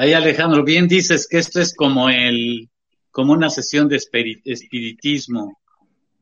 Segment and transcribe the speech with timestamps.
[0.00, 2.70] Ahí Alejandro, bien dices que esto es como el,
[3.10, 5.60] como una sesión de espiritismo.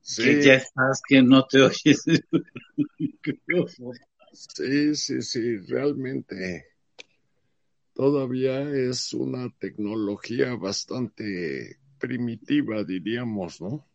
[0.01, 0.25] Sí.
[0.25, 2.03] Que ya estás que no te oyes.
[4.33, 6.67] Sí, sí, sí, realmente
[7.95, 13.87] todavía es una tecnología bastante primitiva, diríamos, ¿no?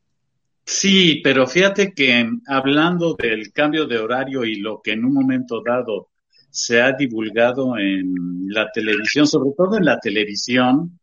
[0.65, 5.61] Sí, pero fíjate que hablando del cambio de horario y lo que en un momento
[5.61, 6.12] dado
[6.53, 8.13] se ha divulgado en
[8.49, 10.99] la televisión, sobre todo en la televisión,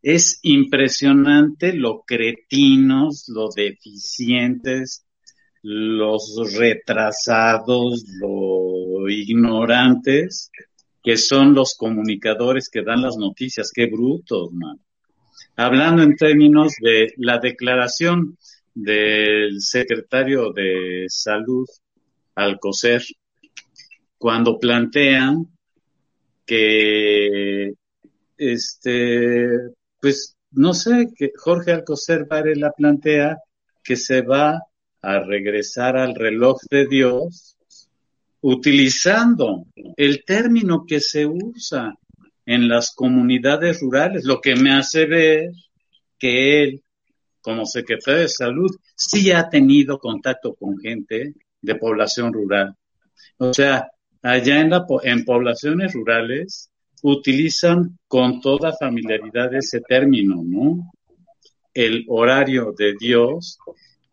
[0.00, 5.04] es impresionante lo cretinos, lo deficientes,
[5.62, 10.52] los retrasados, lo ignorantes
[11.02, 13.72] que son los comunicadores que dan las noticias.
[13.74, 14.78] Qué brutos, man.
[15.56, 18.38] Hablando en términos de la declaración
[18.72, 21.66] del secretario de Salud,
[22.36, 23.02] Alcocer,
[24.24, 25.48] cuando plantean
[26.46, 27.74] que,
[28.38, 29.48] este,
[30.00, 33.36] pues, no sé, que Jorge Alcocer Varela plantea
[33.82, 34.62] que se va
[35.02, 37.58] a regresar al reloj de Dios
[38.40, 41.94] utilizando el término que se usa
[42.46, 45.50] en las comunidades rurales, lo que me hace ver
[46.18, 46.82] que él,
[47.42, 52.74] como secretario de salud, sí ha tenido contacto con gente de población rural.
[53.36, 53.90] O sea,
[54.24, 56.70] allá en, la, en poblaciones rurales
[57.02, 60.90] utilizan con toda familiaridad ese término, ¿no?
[61.74, 63.58] El horario de Dios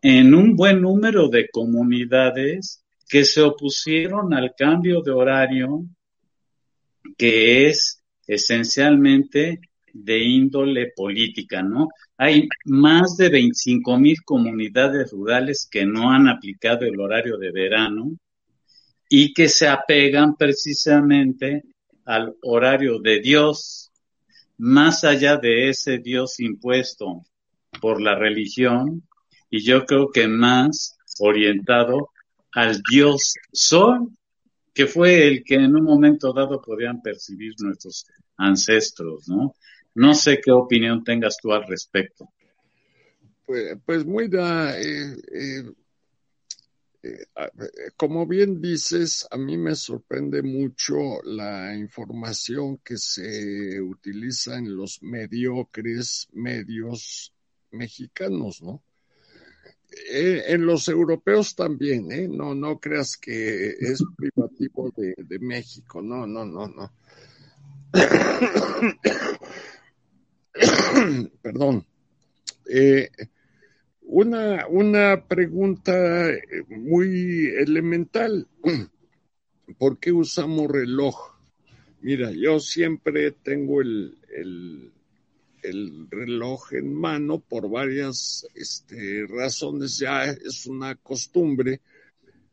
[0.02, 5.86] en un buen número de comunidades que se opusieron al cambio de horario
[7.16, 9.60] que es esencialmente
[9.94, 11.88] de índole política, ¿no?
[12.18, 18.12] Hay más de 25 mil comunidades rurales que no han aplicado el horario de verano
[19.14, 21.64] y que se apegan precisamente
[22.06, 23.92] al horario de Dios,
[24.56, 27.22] más allá de ese Dios impuesto
[27.78, 29.06] por la religión,
[29.50, 32.08] y yo creo que más orientado
[32.52, 34.08] al Dios Sol,
[34.72, 38.06] que fue el que en un momento dado podían percibir nuestros
[38.38, 39.54] ancestros, ¿no?
[39.94, 42.30] No sé qué opinión tengas tú al respecto.
[43.44, 45.64] Pues, pues muy da, eh, eh,
[47.96, 55.02] como bien dices, a mí me sorprende mucho la información que se utiliza en los
[55.02, 57.32] mediocres medios
[57.70, 58.82] mexicanos, ¿no?
[60.10, 62.26] Eh, en los europeos también, ¿eh?
[62.28, 66.92] No, no creas que es privativo de, de México, no, no, no, no.
[71.42, 71.86] Perdón.
[72.66, 73.10] Eh,
[74.12, 76.30] una, una pregunta
[76.68, 78.46] muy elemental.
[79.78, 81.16] ¿Por qué usamos reloj?
[82.02, 84.92] Mira, yo siempre tengo el, el,
[85.62, 89.98] el reloj en mano por varias este, razones.
[89.98, 91.80] Ya es una costumbre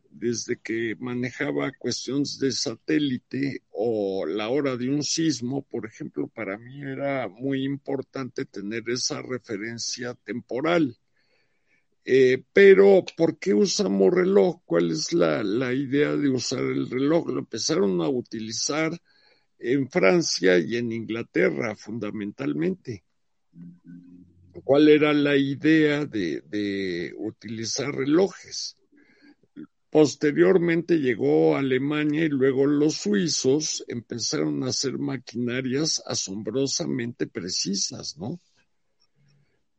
[0.10, 6.58] desde que manejaba cuestiones de satélite o la hora de un sismo, por ejemplo, para
[6.58, 10.98] mí era muy importante tener esa referencia temporal.
[12.12, 14.64] Eh, pero, ¿por qué usamos reloj?
[14.66, 17.30] ¿Cuál es la, la idea de usar el reloj?
[17.30, 19.00] Lo empezaron a utilizar
[19.60, 23.04] en Francia y en Inglaterra, fundamentalmente.
[24.64, 28.76] cuál era la idea de, utilizar relojes.
[29.92, 38.40] Posteriormente llegó Alemania y luego los suizos empezaron a hacer maquinarias asombrosamente precisas, ¿no?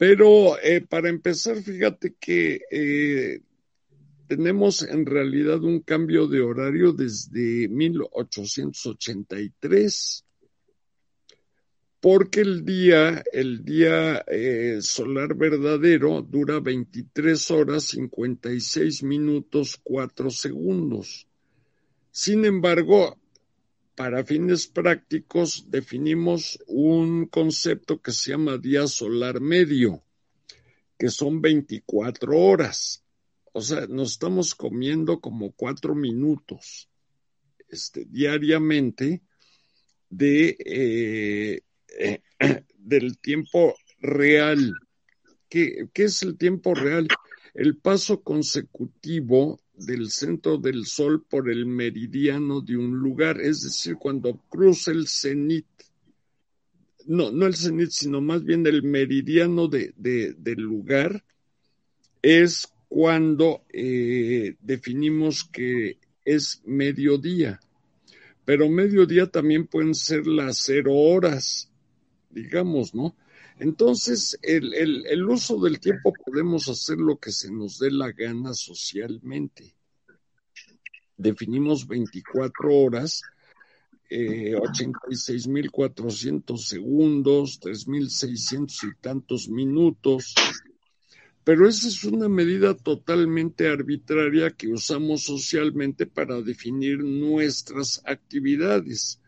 [0.01, 3.43] Pero eh, para empezar, fíjate que eh,
[4.27, 10.25] tenemos en realidad un cambio de horario desde 1883
[12.01, 21.27] porque el día, el día eh, solar verdadero dura 23 horas 56 minutos 4 segundos.
[22.11, 23.20] Sin embargo,
[24.01, 30.03] para fines prácticos definimos un concepto que se llama día solar medio,
[30.99, 33.05] que son 24 horas.
[33.53, 36.89] O sea, nos estamos comiendo como cuatro minutos
[37.69, 39.21] este, diariamente
[40.09, 41.61] de eh,
[41.99, 42.23] eh,
[42.79, 44.77] del tiempo real.
[45.51, 47.07] ¿Qué, ¿Qué es el tiempo real?
[47.53, 53.97] El paso consecutivo del centro del Sol por el meridiano de un lugar, es decir,
[53.97, 55.67] cuando cruza el cenit,
[57.07, 61.25] no, no el cenit, sino más bien el meridiano de, del lugar,
[62.23, 67.61] es cuando eh, definimos que es mediodía.
[68.45, 71.71] Pero mediodía también pueden ser las cero horas
[72.31, 73.15] digamos, ¿no?
[73.61, 79.77] Entonces, el, uso del tiempo podemos hacer lo que se nos dé la gana socialmente.
[81.15, 83.21] Definimos 24 horas,
[84.09, 90.35] eh, 86.400 segundos, 3.600 y tantos minutos,
[91.45, 99.20] pero esa es una medida totalmente arbitraria que usamos socialmente para definir nuestras actividades.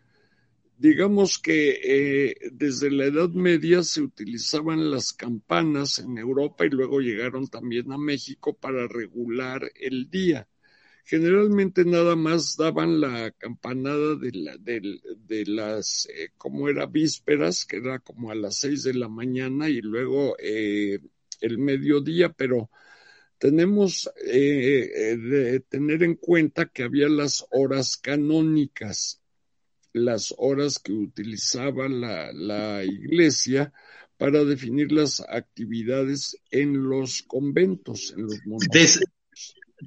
[0.83, 6.99] Digamos que eh, desde la Edad Media se utilizaban las campanas en Europa y luego
[6.99, 10.49] llegaron también a México para regular el día.
[11.05, 17.77] Generalmente nada más daban la campanada de, la, de, las, eh, como era vísperas, que
[17.77, 20.99] era como a las seis de la mañana y luego eh,
[21.41, 22.71] el mediodía, pero
[23.39, 29.22] tenemos de tener en cuenta que había las horas canónicas
[29.93, 33.73] las horas que utilizaba la, iglesia
[34.17, 38.41] para definir las actividades en los conventos, en los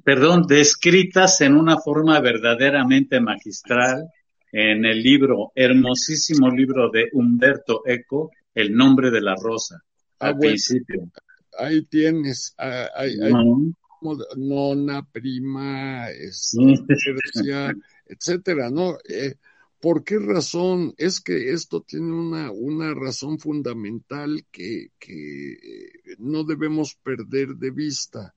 [0.04, 4.08] perdón, descritas en una forma verdaderamente magistral
[4.52, 9.82] en el libro, hermosísimo libro de Humberto Eco, El nombre de la rosa,
[10.18, 11.10] ah, al principio.
[11.58, 12.88] Ahí tienes, ah,
[14.36, 16.06] nona, prima,
[18.06, 18.96] etcétera, ¿no?
[19.08, 19.34] Eh,
[19.80, 20.94] ¿Por qué razón?
[20.96, 24.90] Es que esto tiene una, una razón fundamental que,
[26.18, 28.34] no debemos perder de vista.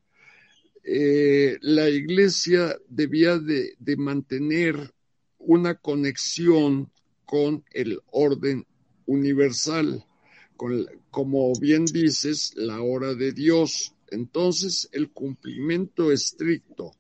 [0.83, 4.94] Eh, la iglesia debía de, mantener
[5.38, 6.91] una conexión
[7.25, 8.65] con el orden
[9.06, 10.06] universal,
[10.57, 13.95] con, como bien dices, la hora de Dios.
[14.12, 16.99] Entonces, el cumplimiento estricto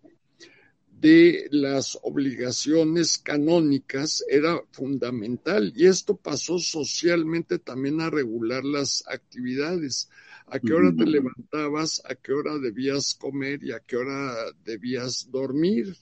[0.99, 10.09] de las obligaciones canónicas era fundamental y esto pasó socialmente también a regular las actividades.
[10.47, 14.33] A qué hora te levantabas, a qué hora debías comer y a qué hora
[14.63, 15.95] debías dormir.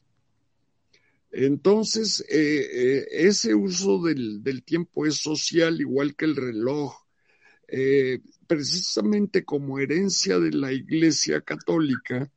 [1.31, 6.95] Entonces, eh, eh, ese uso del, tiempo es social, igual que el reloj.
[7.67, 12.31] Eh, precisamente como herencia de la Iglesia Católica,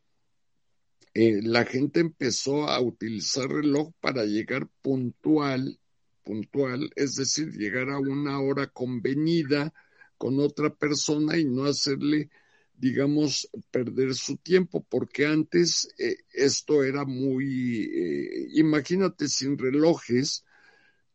[1.14, 5.80] eh, la gente empezó a utilizar reloj para llegar puntual,
[6.22, 9.72] puntual, es decir, llegar a una hora convenida
[10.18, 12.30] con otra persona y no hacerle,
[12.74, 20.44] digamos, perder su tiempo, porque antes eh, esto era muy, eh, imagínate sin relojes,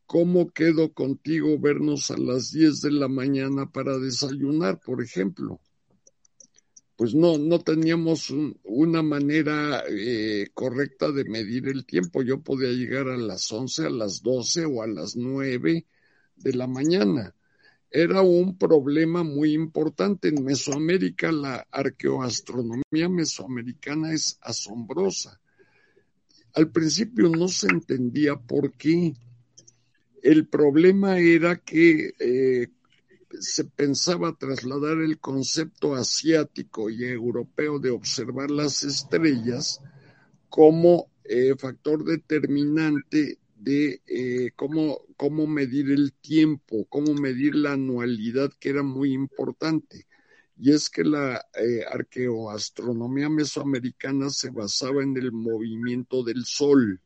[0.06, 5.60] ¿cómo quedo contigo vernos a las 10 de la mañana para desayunar, por ejemplo?
[6.96, 8.32] Pues no, no teníamos
[8.64, 12.22] una manera eh, correcta de medir el tiempo.
[12.22, 15.86] Yo podía llegar a las 11, a las 12 o a las 9
[16.36, 17.34] de la mañana.
[17.90, 20.28] Era un problema muy importante.
[20.28, 25.38] En Mesoamérica la arqueoastronomía mesoamericana es asombrosa.
[26.54, 29.14] Al principio no se entendía por qué.
[30.22, 32.68] El problema era que eh,
[33.40, 39.80] se pensaba trasladar el concepto asiático y europeo de observar las estrellas
[40.48, 48.52] como eh, factor determinante de eh, cómo, cómo medir el tiempo, cómo medir la anualidad,
[48.60, 50.06] que era muy importante.
[50.58, 57.00] y es que la eh, arqueoastronomía mesoamericana se basaba en el movimiento del sol.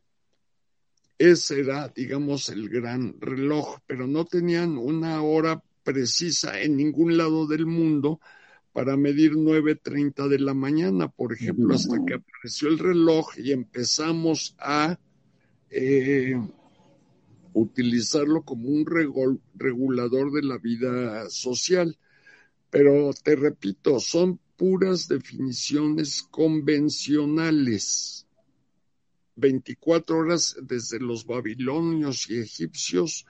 [1.18, 7.46] Ese era, digamos, el gran reloj, pero no tenían una hora precisa en ningún lado
[7.46, 8.20] del mundo
[8.72, 14.54] para medir 9.30 de la mañana, por ejemplo, hasta que apareció el reloj y empezamos
[14.58, 14.98] a
[15.70, 16.36] eh,
[17.52, 18.86] utilizarlo como un
[19.54, 21.98] regulador de la vida social.
[22.70, 28.26] Pero te repito, son puras definiciones convencionales.
[29.36, 33.26] 24 horas desde los babilonios y egipcios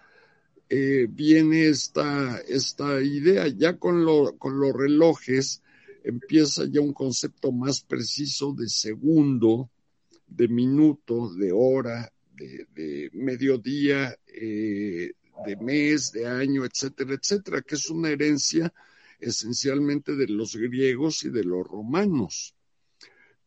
[0.73, 3.49] eh, viene esta, esta idea.
[3.49, 5.63] Ya con, lo, con los relojes
[6.05, 9.69] empieza ya un concepto más preciso de segundo,
[10.29, 15.13] de minuto, de hora, de, mediodía, eh,
[15.45, 18.73] de mes, de año, etcétera, etcétera, que es una herencia
[19.19, 22.55] esencialmente de los griegos y de los romanos.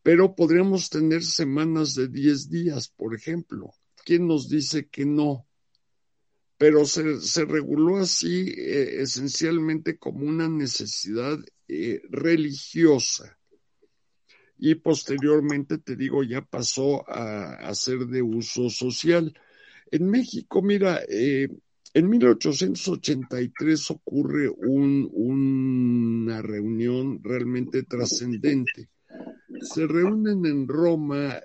[0.03, 3.73] Pero podríamos tener semanas de 10 días, por ejemplo.
[4.03, 5.47] ¿Quién nos dice que no?
[6.63, 13.37] Pero se, reguló así eh, esencialmente como una necesidad eh, religiosa.
[14.57, 19.37] Y posteriormente, te digo, ya pasó a, ser de uso social.
[19.91, 21.49] En México, mira, eh,
[21.93, 28.87] en 1883 ocurre una reunión realmente trascendente.
[29.59, 31.41] Se reúnen en Roma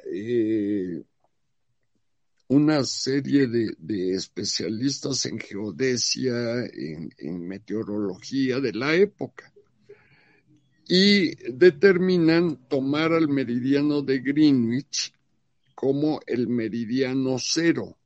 [2.49, 6.33] una serie de, especialistas en geodesia,
[6.67, 9.53] en, meteorología de la época,
[10.87, 15.13] y determinan tomar al meridiano de Greenwich
[15.75, 17.99] como el meridiano cero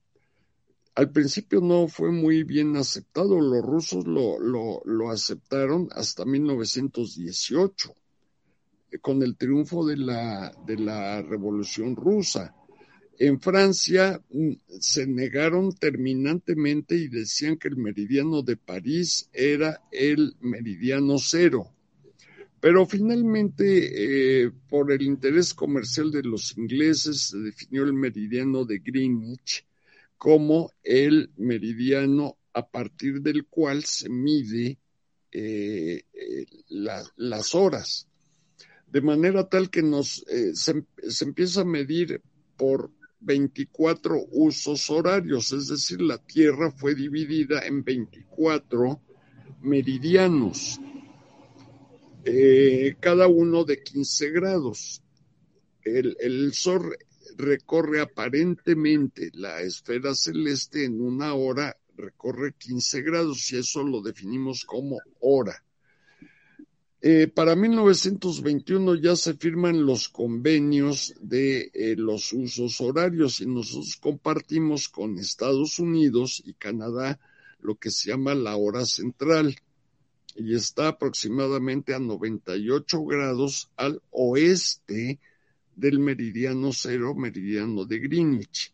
[0.95, 3.41] al principio no fue muy bien aceptado.
[3.41, 7.95] Los rusos lo, lo, aceptaron hasta 1918,
[8.91, 12.55] eh, con el triunfo de la, de la Revolución Rusa.
[13.25, 14.51] En Francia mm,
[14.81, 21.73] se negaron terminantemente y decían que el meridiano de París era el meridiano cero.
[22.59, 28.81] Pero finalmente, eh, por el interés comercial de los ingleses, se definió el meridiano de
[28.81, 29.65] Greenwich
[30.19, 34.79] como el meridiano a partir del cual se mide
[35.31, 38.09] eh, eh, las horas.
[38.89, 39.81] De manera tal que
[40.55, 40.85] se,
[41.25, 42.21] empieza a medir
[42.57, 42.91] por
[43.23, 49.01] 24 usos horarios, es decir, la Tierra fue dividida en 24
[49.63, 50.81] meridianos,
[53.01, 55.03] cada uno de 15 grados.
[55.85, 56.97] El, el, sol
[57.37, 64.65] recorre aparentemente la esfera celeste en una hora, recorre 15 grados y eso lo definimos
[64.65, 65.65] como hora.
[67.05, 73.97] Eh, para 1921 ya se firman los convenios de eh, los usos horarios y nosotros
[73.97, 77.19] compartimos con Estados Unidos y Canadá
[77.61, 79.57] lo que se llama la hora central
[80.37, 85.19] y está aproximadamente a 98 grados al oeste
[85.75, 88.73] del meridiano cero, meridiano de Greenwich.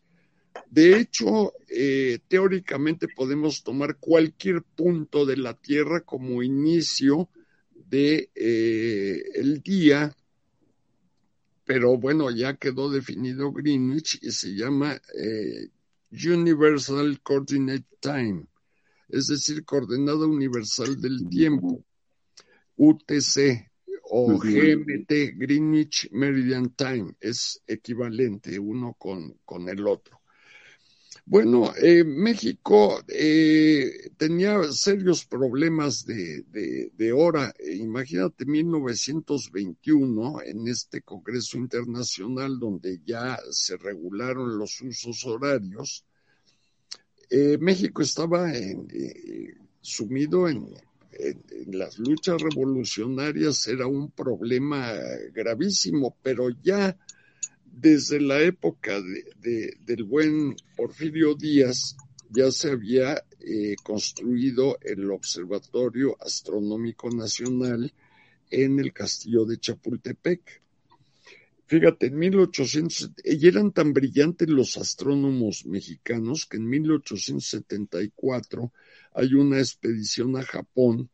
[0.69, 7.27] De hecho, eh, teóricamente podemos tomar cualquier punto de la Tierra como inicio
[7.89, 10.15] de eh, el día,
[11.65, 15.69] pero bueno, ya quedó definido Greenwich y se llama eh,
[16.11, 18.45] Universal Coordinate Time,
[19.09, 21.83] es decir, coordenada universal del tiempo,
[22.77, 23.69] UTC,
[24.11, 30.18] o GMT, Greenwich Meridian Time, es equivalente uno con, con el otro.
[31.29, 36.41] Bueno, eh, México eh, tenía serios problemas de,
[36.91, 37.53] de, hora.
[37.71, 46.03] Imagínate 1921 en este Congreso Internacional donde ya se regularon los usos horarios.
[47.29, 48.51] Eh, México estaba
[49.81, 50.67] sumido en
[51.11, 54.93] en, las luchas revolucionarias era un problema
[55.31, 56.97] gravísimo, pero ya
[57.71, 61.95] desde la época del buen Porfirio Díaz
[62.29, 67.93] ya se había eh, construido el Observatorio Astronómico Nacional
[68.51, 70.61] en el castillo de Chapultepec.
[71.65, 78.73] Fíjate, en 1800, y eran tan brillantes los astrónomos mexicanos que en 1874
[79.13, 81.09] hay una expedición a Japón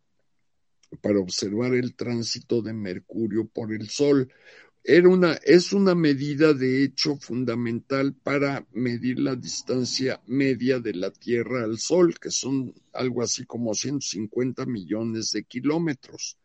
[1.02, 4.32] para observar el tránsito de Mercurio por el Sol.
[4.88, 11.10] Era una, es una medida de hecho fundamental para medir la distancia media de la
[11.10, 16.38] Tierra al Sol, que son algo así como 150 millones de kilómetros.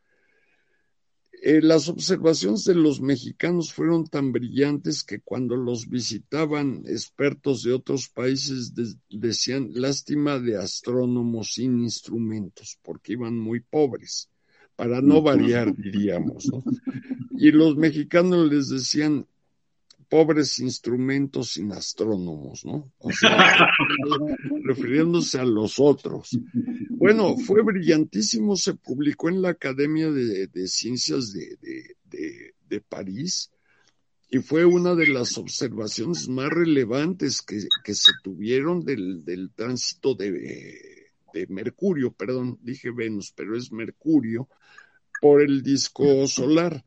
[1.43, 7.75] Eh, las observaciones de los mexicanos fueron tan brillantes que cuando los visitaban expertos de
[7.75, 8.73] otros países
[9.11, 14.31] decían lástima de astrónomos sin instrumentos, porque iban muy pobres,
[14.81, 16.47] para no variar, diríamos.
[16.51, 16.65] ¿no?
[17.33, 19.27] Y los mexicanos les decían
[20.09, 22.91] pobres instrumentos sin astrónomos, ¿no?
[22.97, 23.69] O sea,
[24.65, 26.31] refiriéndose a los otros.
[26.89, 31.59] Bueno, fue brillantísimo, se publicó en la Academia de, Ciencias de,
[32.67, 33.51] de, París
[34.31, 40.15] y fue una de las observaciones más relevantes que, que se tuvieron del, del tránsito
[40.15, 41.01] de,
[41.51, 44.49] Mercurio, perdón, dije Venus, pero es Mercurio,
[45.21, 46.85] por el disco solar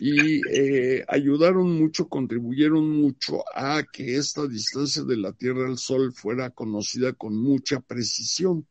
[0.00, 6.12] y eh, ayudaron mucho, contribuyeron mucho a que esta distancia de la Tierra al Sol
[6.12, 8.66] fuera conocida con mucha precisión.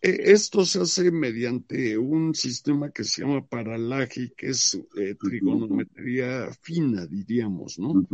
[0.00, 6.50] E, esto se hace mediante un sistema que se llama paralaje, que es eh, trigonometría
[6.60, 8.06] fina, diríamos, ¿no?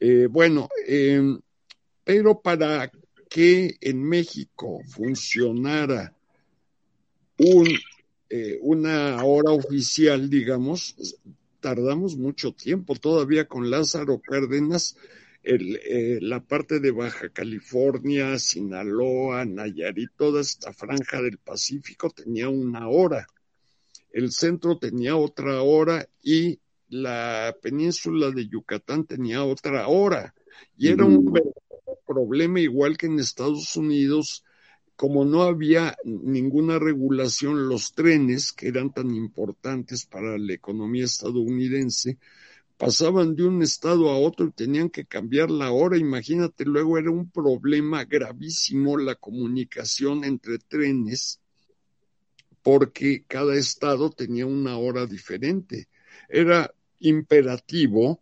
[0.00, 1.38] Eh, bueno, em,
[2.04, 2.90] pero para
[3.28, 6.17] que en México funcionara
[7.38, 7.68] un
[8.30, 10.94] eh, una hora oficial, digamos,
[11.60, 14.96] tardamos mucho tiempo todavía con Lázaro Cárdenas.
[15.42, 22.88] Eh, la parte de Baja California, Sinaloa, Nayarit, toda esta franja del Pacífico tenía una
[22.88, 23.26] hora.
[24.10, 30.34] El centro tenía otra hora y la península de Yucatán tenía otra hora.
[30.76, 31.32] Y era un
[32.06, 34.44] problema igual que en Estados Unidos
[34.98, 42.18] como no había ninguna regulación, los trenes, que eran tan importantes para la economía estadounidense,
[42.76, 45.96] pasaban de un estado a otro y tenían que cambiar la hora.
[45.96, 51.38] Imagínate, luego era un problema gravísimo la comunicación entre trenes,
[52.64, 55.86] porque cada estado tenía una hora diferente.
[56.28, 58.20] Era imperativo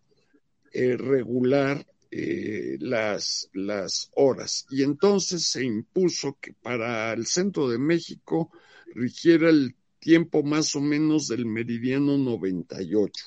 [0.74, 1.86] eh, regular
[2.18, 4.66] eh, las, las horas.
[4.70, 8.50] Y entonces se impuso que para el centro de México
[8.94, 13.26] rigiera el tiempo más o menos del meridiano 98.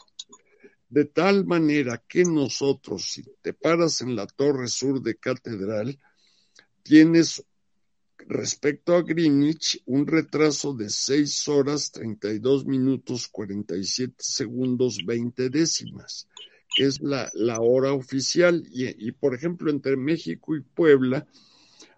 [0.90, 6.00] De tal manera que nosotros, si te paras en la torre sur de Catedral,
[6.82, 7.46] tienes
[8.18, 16.28] respecto a Greenwich un retraso de 6 horas 32 minutos 47 segundos 20 décimas
[16.80, 18.66] que es la, la hora oficial.
[18.72, 21.28] Y, por ejemplo, entre México y Puebla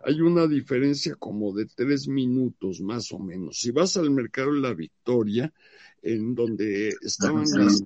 [0.03, 3.59] hay una diferencia como de tres minutos más o menos.
[3.59, 5.53] Si vas al mercado de la Victoria,
[6.01, 7.83] en donde estaban las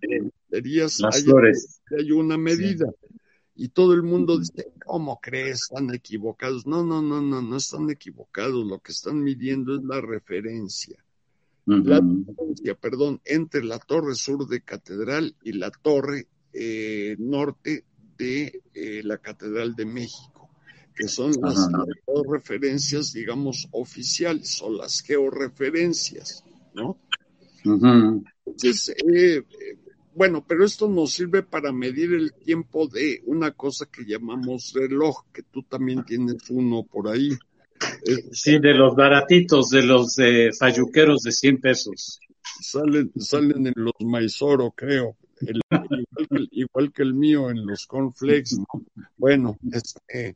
[1.02, 1.82] las hay, flores.
[2.00, 2.90] hay una medida.
[3.58, 5.64] Y todo el mundo dice, ¿cómo crees?
[5.64, 6.66] Están equivocados.
[6.66, 8.66] No, no, no, no, no están equivocados.
[8.66, 11.04] Lo que están midiendo es la referencia.
[11.66, 16.28] La diferencia, perdón, entre la torre sur de Catedral y la torre
[16.58, 17.84] eh, norte
[18.18, 20.50] de eh, la Catedral de México,
[20.96, 21.68] que son las
[22.30, 26.98] referencias, digamos, oficiales o las georreferencias, ¿no?
[27.66, 29.44] Entonces, eh,
[30.14, 35.26] bueno, pero esto nos sirve para medir el tiempo de una cosa que llamamos reloj,
[35.34, 37.32] que tú también tienes uno por ahí.
[38.32, 42.20] Sí, de los baratitos, de los de falluqueros de 100 pesos.
[42.62, 45.18] Salen, salen en los Maizoro, creo
[46.52, 48.58] igual, que el mío en los cornflakes.
[49.18, 50.36] Bueno, este,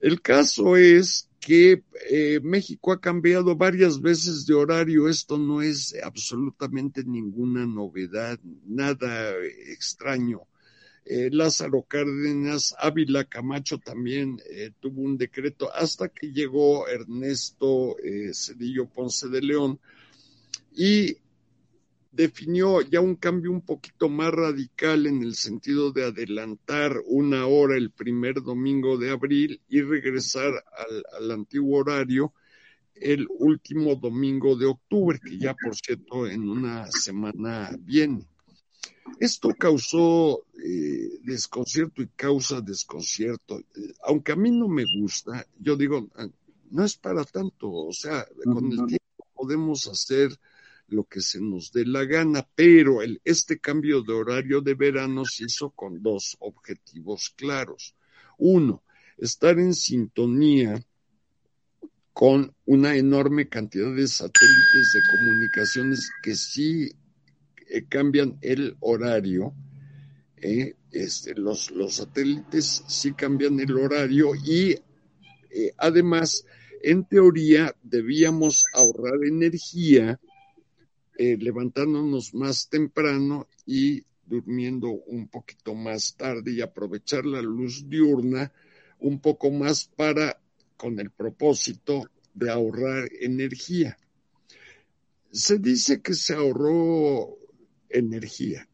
[0.00, 5.08] el caso es que eh, México ha cambiado varias veces de horario.
[5.08, 9.34] Esto no es absolutamente ninguna novedad, nada
[9.68, 10.42] extraño.
[11.04, 17.96] Eh, Lázaro Cárdenas, Ávila Camacho también eh, tuvo un decreto hasta que llegó Ernesto
[18.32, 19.78] Cedillo Ponce de León
[20.74, 21.18] y
[22.14, 27.76] definió ya un cambio un poquito más radical en el sentido de adelantar una hora
[27.76, 30.52] el primer domingo de abril y regresar
[31.18, 32.32] al, antiguo horario
[32.94, 38.28] el último domingo de octubre, que ya por cierto en una semana viene.
[39.18, 43.60] Esto causó eh, desconcierto y causa desconcierto.
[44.04, 46.28] aunque a mí no me gusta, yo digo, ah,
[46.70, 50.38] no es para tanto, o sea, con el tiempo podemos hacer
[50.88, 55.24] lo que se nos dé la gana, pero el, este cambio de horario de verano
[55.24, 57.94] se hizo con dos objetivos claros.
[58.38, 58.82] Uno,
[59.18, 60.82] estar en sintonía
[62.12, 66.90] con una enorme cantidad de satélites de comunicaciones que sí
[67.68, 69.52] eh, cambian el horario.
[70.36, 74.78] Eh, este, los, satélites sí cambian el horario y
[75.50, 76.44] eh, además,
[76.82, 80.20] en teoría, debíamos ahorrar energía
[81.16, 88.52] eh, levantándonos más temprano y durmiendo un poquito más tarde y aprovechar la luz diurna
[88.98, 90.40] un poco más para,
[90.76, 93.96] con el propósito de ahorrar energía.
[95.30, 97.38] Se dice que se ahorró
[97.88, 98.68] energía.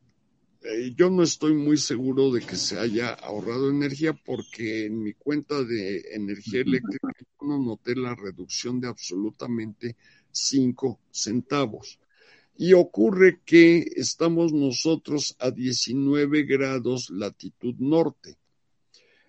[0.63, 5.15] Eh, yo no estoy muy seguro de que se haya ahorrado energía porque en mi
[5.15, 7.09] cuenta de energía eléctrica
[7.41, 9.97] no noté la reducción de absolutamente
[10.33, 11.99] 5 centavos.
[12.61, 18.37] Y ocurre que estamos nosotros a 19 grados latitud norte.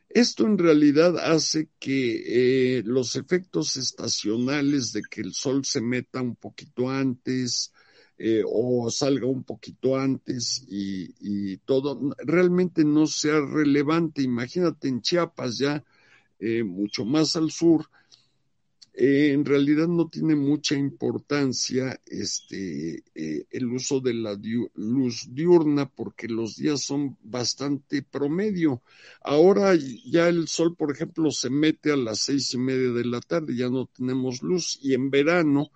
[0.10, 6.22] Esto en realidad hace que eh, los efectos estacionales de que el sol se meta
[6.22, 7.72] un poquito antes
[8.18, 14.24] eh, o salga un poquito antes y, todo realmente no sea relevante.
[14.24, 15.86] Imagínate en Chiapas ya
[16.38, 17.90] eh, mucho más al sur,
[18.94, 24.38] eh, en realidad no tiene mucha importancia este, eh, el uso de la
[24.76, 28.82] luz diurna porque los días son bastante promedio.
[29.22, 33.22] Ahora ya el sol, por ejemplo, se mete a las seis y media de la
[33.22, 35.72] tarde, ya no tenemos luz y en verano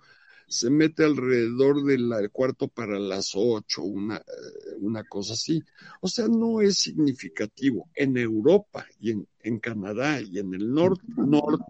[0.46, 5.62] se mete alrededor del cuarto para las ocho, una, eh, una cosa así.
[6.02, 7.88] O sea, no es significativo.
[7.94, 11.64] En Europa y en, en Canadá y en el norte, norte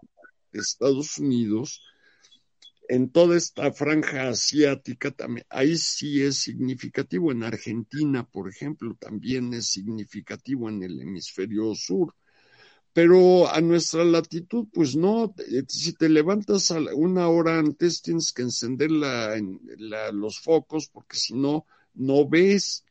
[0.51, 1.81] Estados Unidos,
[2.89, 7.31] en toda esta franja asiática también, ahí sí es significativo.
[7.31, 12.13] En Argentina, por ejemplo, también es significativo en el hemisferio sur.
[12.93, 15.35] Pero a nuestra latitud, pues no,
[15.67, 22.27] si te levantas una hora antes, tienes que encender los focos porque si no, no
[22.27, 22.83] ves.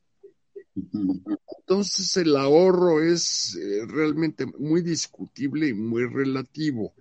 [0.76, 6.94] Entonces el ahorro es eh, realmente muy discutible y muy relativo.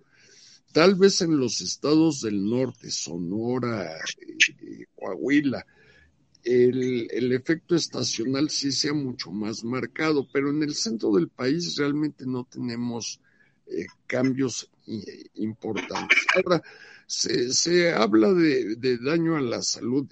[0.75, 5.65] Tal vez en los estados del norte, Sonora, eh, Coahuila,
[6.43, 12.25] el, efecto estacional sí sea mucho más marcado, pero en el centro del país realmente
[12.25, 13.21] no tenemos
[13.67, 16.25] eh, cambios eh, importantes.
[16.35, 16.61] Ahora,
[17.07, 20.05] se, habla de, daño a la salud.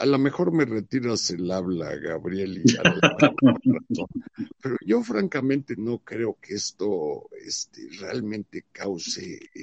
[0.00, 2.64] A lo mejor me retiras el habla, Gabriel, y
[4.62, 9.60] pero yo francamente no creo que esto este, realmente cause eh,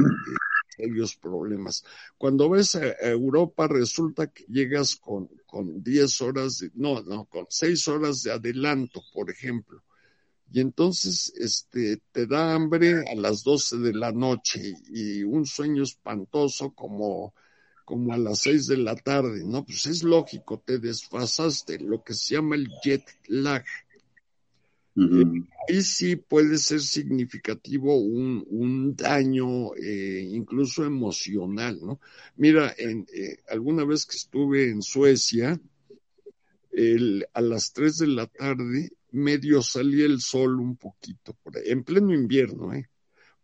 [0.78, 1.84] serios problemas.
[2.19, 7.47] Cuando ves a Europa resulta que llegas con, con 10 horas, de, no, no, con
[7.50, 9.82] 6 horas de adelanto, por ejemplo.
[10.52, 15.82] Y entonces este, te da hambre a las 12 de la noche y un sueño
[15.82, 17.34] espantoso como,
[17.88, 19.63] como a las 6 de la tarde, ¿no?
[19.63, 23.63] Pues es lógico, te desfasaste, lo que se llama el jet lag
[25.69, 32.02] y sí puede ser significativo un, daño eh, incluso emocional, ¿no?
[32.36, 35.58] Mira, en, eh, alguna vez que estuve en Suecia,
[37.34, 41.86] a las 3 de la tarde medio salía el sol un poquito, por ahí, en
[41.86, 42.89] pleno invierno, ¿eh?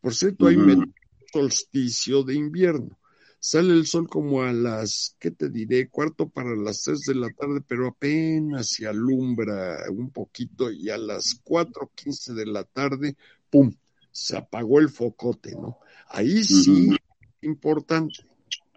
[0.02, 0.92] Por cierto, hay medio
[1.32, 3.00] solsticio de invierno.
[3.46, 5.90] Sale el sol como a las, ¿qué te diré?
[5.90, 10.98] Cuarto para las tres de la tarde, pero apenas se alumbra un poquito y a
[10.98, 13.18] las cuatro quince de la tarde,
[13.50, 13.76] ¡pum!
[14.14, 15.80] Se apagó el focote, ¿no?
[16.08, 16.96] Ahí sí,
[17.42, 18.16] importante.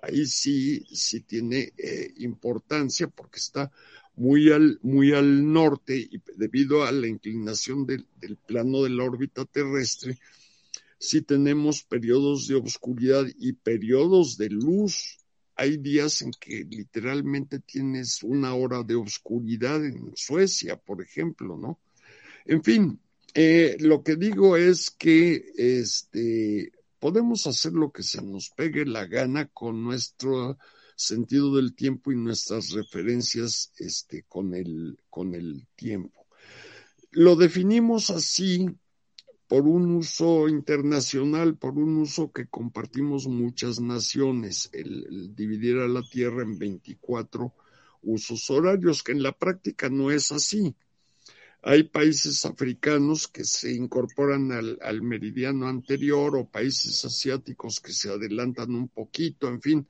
[0.02, 3.70] Ahí sí, sí tiene eh, importancia porque está
[4.16, 9.04] muy al, muy al norte y debido a la inclinación del, del plano de la
[9.04, 10.18] órbita terrestre,
[10.98, 15.18] si tenemos periodos de oscuridad y periodos de luz.
[15.54, 21.78] Hay días en que literalmente tienes una hora de oscuridad en Suecia, por ejemplo, ¿no?
[22.44, 23.00] En fin,
[23.34, 29.06] eh, lo que digo es que este, podemos hacer lo que se nos pegue la
[29.06, 30.58] gana con nuestro
[30.94, 36.26] sentido del tiempo y nuestras referencias este, con, el, con el tiempo.
[37.10, 38.68] Lo definimos así
[39.48, 46.02] por un uso internacional, por un uso que compartimos muchas naciones, el, dividir a la
[46.02, 47.54] Tierra en 24
[48.02, 50.74] usos horarios, que en la práctica no es así.
[51.62, 58.08] Hay países africanos que se incorporan al, al, meridiano anterior o países asiáticos que se
[58.10, 59.88] adelantan un poquito, en fin.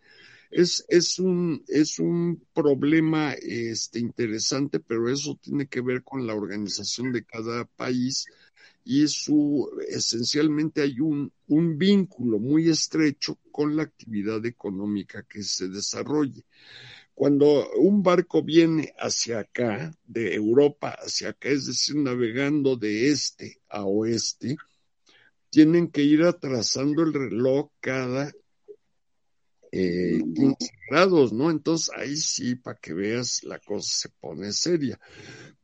[0.51, 6.35] Es, es, un, es un problema este, interesante, pero eso tiene que ver con la
[6.35, 8.27] organización de cada país
[8.89, 16.45] y su, esencialmente hay un, vínculo muy estrecho con la actividad económica que se desarrolle.
[17.13, 23.59] Cuando un barco viene hacia acá, de Europa hacia acá, es decir, navegando de este
[23.69, 24.57] a oeste,
[25.51, 28.33] tienen que ir atrasando el reloj cada
[29.73, 30.57] eh, 15
[30.89, 31.51] grados, ¿no?
[31.51, 34.99] Entonces ahí sí, para que veas, la cosa se pone seria.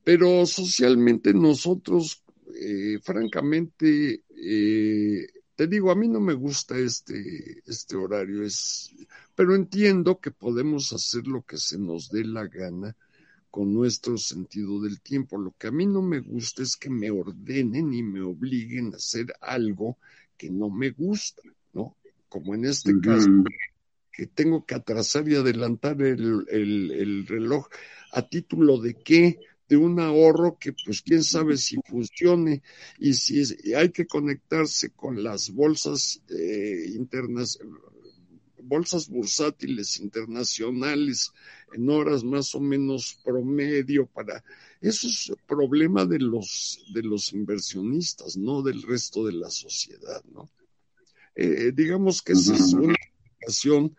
[0.03, 2.22] Pero socialmente nosotros,
[2.55, 8.95] eh, francamente, eh, te digo, a mí no me gusta este, este horario, es,
[9.35, 12.97] pero entiendo que podemos hacer lo que se nos dé la gana
[13.51, 15.37] con nuestro sentido del tiempo.
[15.37, 18.97] Lo que a mí no me gusta es que me ordenen y me obliguen a
[18.97, 19.99] hacer algo
[20.39, 21.43] que no me gusta,
[21.75, 21.97] ¿no?
[22.31, 23.29] Como en este caso,
[24.11, 27.69] que tengo que atrasar y adelantar el, el, reloj
[28.13, 29.39] a título de qué,
[29.73, 32.63] de un ahorro que pues quién sabe si funcione
[32.99, 33.43] y si
[33.75, 37.59] hay que conectarse con las bolsas eh, internas
[38.63, 41.33] bolsas bursátiles internacionales
[41.73, 44.45] en horas más o menos promedio para
[44.83, 50.51] eso es problema de los de los inversionistas no del resto de la sociedad no
[51.35, 53.97] eh, digamos que esa es una explicación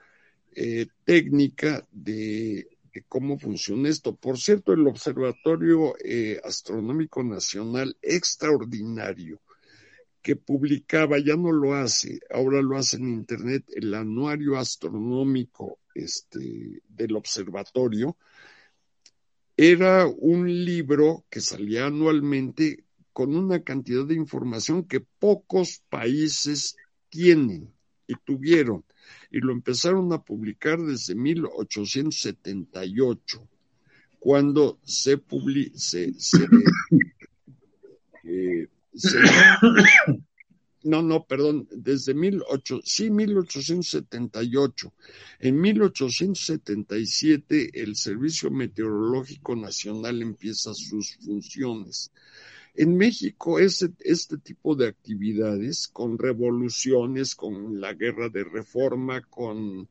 [0.56, 4.15] eh, técnica de, cómo funciona esto.
[4.15, 9.41] Por cierto, el Observatorio eh, Astronómico Nacional extraordinario
[10.21, 16.82] que publicaba, ya no lo hace, ahora lo hace en Internet, el anuario astronómico este,
[16.88, 18.15] del observatorio,
[19.58, 26.77] era un libro que salía anualmente con una cantidad de información que pocos países
[27.10, 27.73] tienen
[28.08, 28.84] y tuvieron
[29.32, 33.48] y lo empezaron a publicar desde 1878,
[34.20, 35.76] cuando se publicó,
[38.24, 38.68] eh,
[40.84, 44.94] no, no, perdón, desde 18, sí, 1878.
[45.39, 52.12] En 1877 el Servicio Meteorológico Nacional empieza sus funciones.
[52.76, 59.88] En México, este, este tipo de actividades, con revoluciones, con la guerra de reforma, con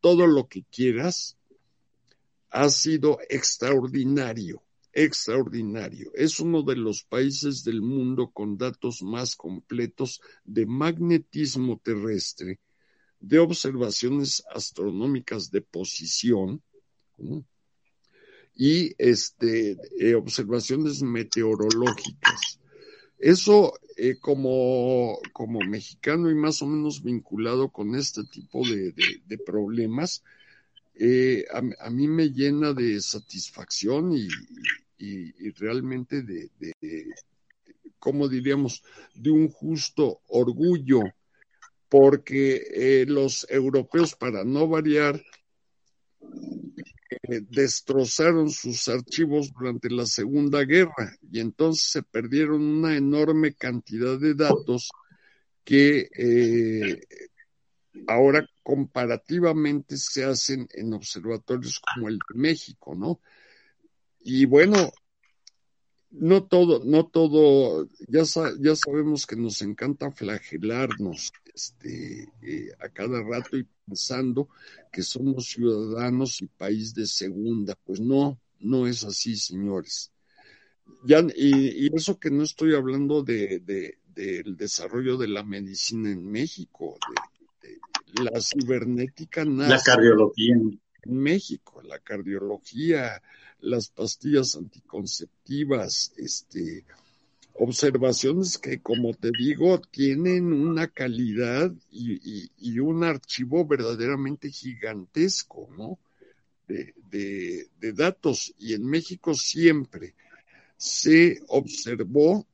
[0.00, 1.36] todo lo que quieras,
[2.50, 4.62] ha sido extraordinario,
[4.92, 6.10] extraordinario.
[6.14, 12.58] Es uno de los países del mundo con datos más completos de magnetismo terrestre,
[13.20, 16.60] de observaciones astronómicas de posición,
[18.56, 22.58] y este, eh, observaciones meteorológicas.
[23.18, 30.22] Eso eh, como, como mexicano y más o menos vinculado con este tipo de, problemas,
[30.94, 34.28] eh, a, mí me llena de satisfacción y,
[34.98, 37.06] y, realmente de, de,
[37.98, 38.82] ¿cómo diríamos?,
[39.14, 41.02] de un justo orgullo,
[41.88, 45.22] porque los europeos, para no variar,
[47.48, 54.34] destrozaron sus archivos durante la Segunda Guerra y entonces se perdieron una enorme cantidad de
[54.34, 54.90] datos
[55.64, 57.00] que eh,
[58.06, 63.20] ahora comparativamente se hacen en observatorios como el de México, ¿no?
[64.20, 64.92] Y bueno,
[66.10, 68.22] no todo, no todo, ya,
[68.60, 74.50] ya sabemos que nos encanta flagelarnos este, eh, a cada rato y pensando
[74.92, 77.74] que somos ciudadanos y país de segunda.
[77.82, 80.12] Pues no, no es así, señores.
[81.04, 83.58] Ya, y, eso que no estoy hablando de,
[84.14, 86.98] del desarrollo de la medicina en México,
[87.62, 90.54] de, la cibernética La cardiología.
[90.54, 90.80] En
[91.18, 93.22] México, la cardiología,
[93.60, 96.84] las pastillas anticonceptivas, este,
[97.58, 105.98] observaciones que, como te digo, tienen una calidad y, un archivo verdaderamente gigantesco, ¿no?
[106.66, 108.54] De, datos.
[108.58, 110.14] Y en México siempre
[110.76, 112.46] se observó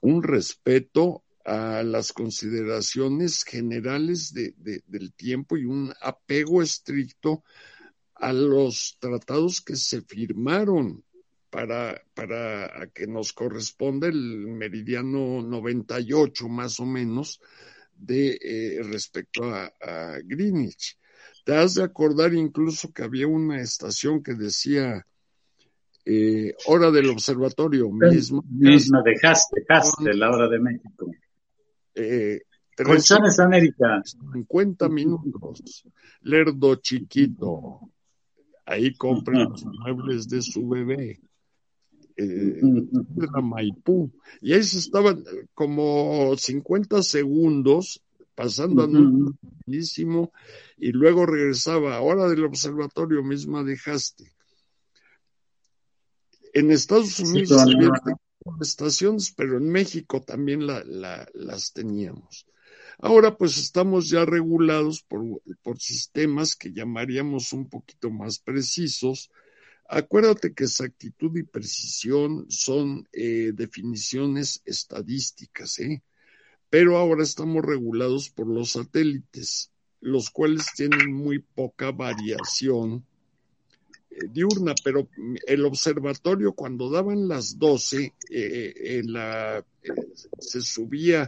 [0.00, 4.54] un respeto a las consideraciones generales de,
[4.86, 7.42] del tiempo y un apego estricto
[8.14, 11.03] a los tratados que se firmaron
[11.54, 17.40] para, para que nos corresponda el meridiano 98 más o menos
[17.96, 19.70] de eh, respecto a,
[20.24, 20.98] Greenwich.
[21.44, 25.06] Te has de acordar incluso que había una estación que decía
[26.04, 28.42] eh, hora del observatorio misma.
[28.50, 31.06] Misma, dejaste, dejaste la hora de México.
[31.94, 32.40] Eh,
[32.76, 34.02] Colchones América.
[34.32, 35.86] 50 minutos.
[36.22, 37.92] Lerdo chiquito.
[38.66, 41.20] Ahí compren los muebles de su bebé
[42.16, 44.10] eh, de la Maipú.
[44.40, 45.24] Y ahí se estaban
[45.54, 48.02] como 50 segundos
[48.34, 49.34] pasando uh
[50.76, 51.96] y luego regresaba.
[51.96, 54.32] Ahora del observatorio misma dejaste.
[56.52, 57.90] En Estados Unidos había
[58.60, 60.84] estaciones, pero en México también la,
[61.32, 62.46] las teníamos.
[62.98, 65.22] Ahora pues estamos ya regulados por,
[65.62, 69.30] por sistemas que llamaríamos un poquito más precisos.
[69.86, 76.02] Acuérdate que exactitud y precisión son eh, definiciones estadísticas, ¿eh?
[76.70, 79.70] pero ahora estamos regulados por los satélites,
[80.00, 83.04] los cuales tienen muy poca variación
[84.14, 85.08] eh, diurna, pero
[85.46, 89.64] el observatorio cuando daban las 12, eh, en la, eh,
[90.38, 91.26] se subía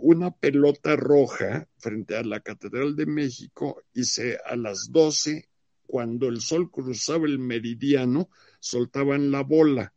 [0.00, 5.47] una pelota roja frente a la Catedral de México y se, a las 12,
[5.88, 8.28] cuando el sol cruzaba el meridiano,
[8.60, 9.94] soltaban la bola.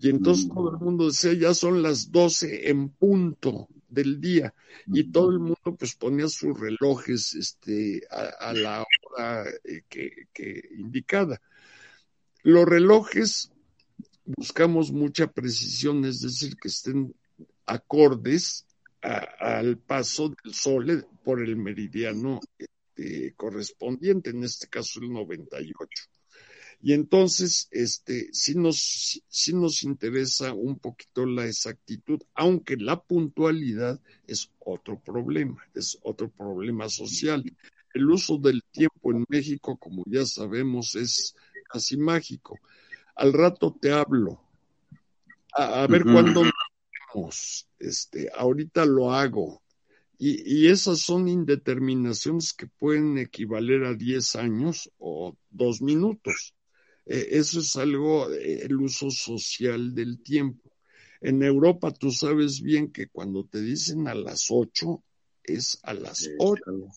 [0.00, 4.54] Y entonces todo el mundo decía, ya son las 12 en punto del día
[4.86, 11.42] y todo el mundo pues ponía sus relojes este, a, la hora eh, que, indicada.
[12.44, 13.50] Los relojes
[14.24, 17.12] buscamos mucha precisión, es decir, que estén
[17.66, 18.64] acordes
[19.00, 22.38] al paso del sol eh, por el meridiano
[22.98, 25.88] este, correspondiente, en este caso el 98.
[26.80, 34.00] Y entonces, este, sí nos, sí nos interesa un poquito la exactitud, aunque la puntualidad
[34.26, 37.42] es otro problema, es otro problema social.
[37.94, 41.34] El uso del tiempo en México, como ya sabemos, es
[41.68, 42.58] casi mágico.
[43.16, 44.40] Al rato te hablo.
[45.52, 46.44] A, ver cuándo
[47.14, 49.62] nos Este, ahorita lo hago.
[50.18, 56.54] Y, y, esas son indeterminaciones que pueden equivaler a 10 años o dos minutos.
[57.06, 60.70] Eh, eso es algo, eh, el uso social del tiempo.
[61.20, 65.02] En Europa tú sabes bien que cuando te dicen a las ocho,
[65.42, 66.90] es a las ocho.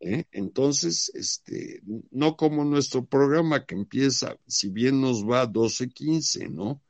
[0.00, 0.24] ¿eh?
[0.32, 6.82] Entonces, este, no como nuestro programa que empieza, si bien nos va a 12.15, ¿no?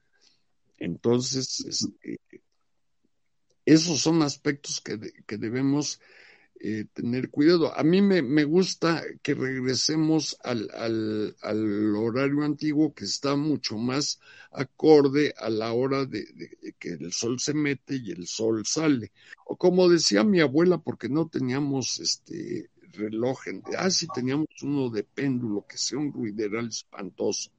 [0.78, 2.18] Entonces, este,
[3.64, 6.00] esos son aspectos que, que debemos
[6.64, 7.76] eh, tener cuidado.
[7.76, 13.76] A mí me, me gusta que regresemos al, al, al, horario antiguo que está mucho
[13.76, 14.20] más
[14.52, 16.24] acorde a la hora de,
[16.78, 19.10] que el sol se mete y el sol sale.
[19.44, 24.88] O como decía mi abuela, porque no teníamos este reloj, en, ah, sí teníamos uno
[24.88, 27.50] de péndulo, que sea un ruideral espantoso.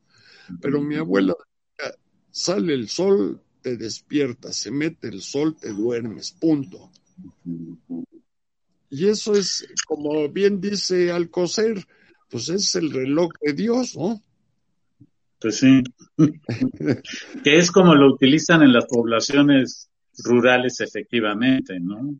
[0.62, 1.36] Pero mi abuela
[2.32, 6.92] sale el sol, te despiertas, se mete el sol, te duermes, punto.
[8.90, 11.84] Y eso es, como bien dice Alcocer,
[12.30, 14.22] pues es el reloj de Dios, ¿no?
[15.40, 15.82] Pues sí.
[17.44, 19.90] que es como lo utilizan en las poblaciones
[20.24, 22.16] rurales efectivamente, ¿no?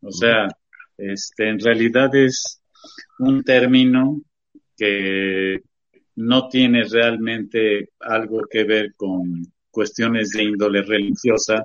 [0.00, 0.48] O sea,
[0.96, 2.62] este, en realidad es
[3.18, 4.22] un término
[4.76, 5.62] que
[6.16, 11.64] no tiene realmente algo que ver con cuestiones de índole religiosa,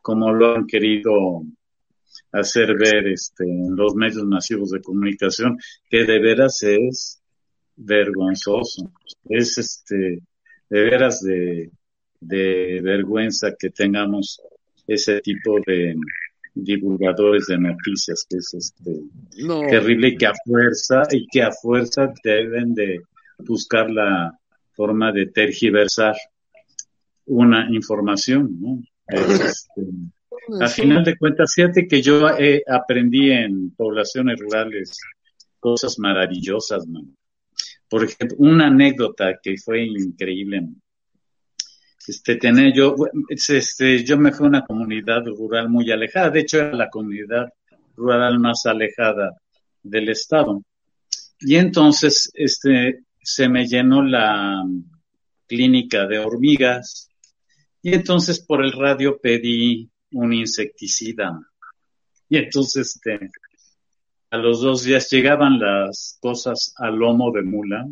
[0.00, 1.42] como lo han querido
[2.32, 5.58] hacer ver este, en los medios masivos de comunicación
[5.88, 7.20] que de veras es
[7.76, 8.90] vergonzoso.
[9.28, 10.22] Es este,
[10.70, 11.70] de veras de,
[12.20, 14.40] de vergüenza que tengamos
[14.86, 15.96] ese tipo de
[16.54, 19.02] divulgadores de noticias que es este
[19.68, 23.00] terrible y que a fuerza y que a fuerza deben de
[23.38, 24.36] buscar la
[24.72, 26.16] forma de tergiversar
[27.26, 28.82] una información, ¿no?
[29.06, 29.82] este,
[30.60, 34.98] a final de cuentas, fíjate que yo eh, aprendí en poblaciones rurales
[35.58, 37.14] cosas maravillosas, man.
[37.88, 40.68] Por ejemplo, una anécdota que fue increíble.
[42.06, 42.94] Este, tener yo,
[43.28, 46.30] este, yo me fui a una comunidad rural muy alejada.
[46.30, 47.52] De hecho, era la comunidad
[47.96, 49.36] rural más alejada
[49.82, 50.62] del estado.
[51.40, 54.64] Y entonces, este, se me llenó la
[55.46, 57.09] clínica de hormigas.
[57.82, 61.40] Y entonces por el radio pedí un insecticida.
[62.28, 63.30] Y entonces, este,
[64.30, 67.88] a los dos días llegaban las cosas al lomo de mula.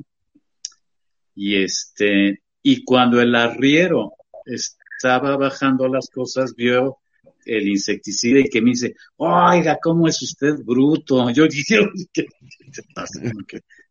[1.35, 4.13] Y este, y cuando el arriero
[4.45, 6.99] estaba bajando las cosas, vio
[7.45, 11.31] el insecticida y que me dice, oiga, ¿cómo es usted bruto?
[11.31, 11.79] Yo dije,
[12.13, 12.27] ¿qué,
[12.73, 13.21] te pasa?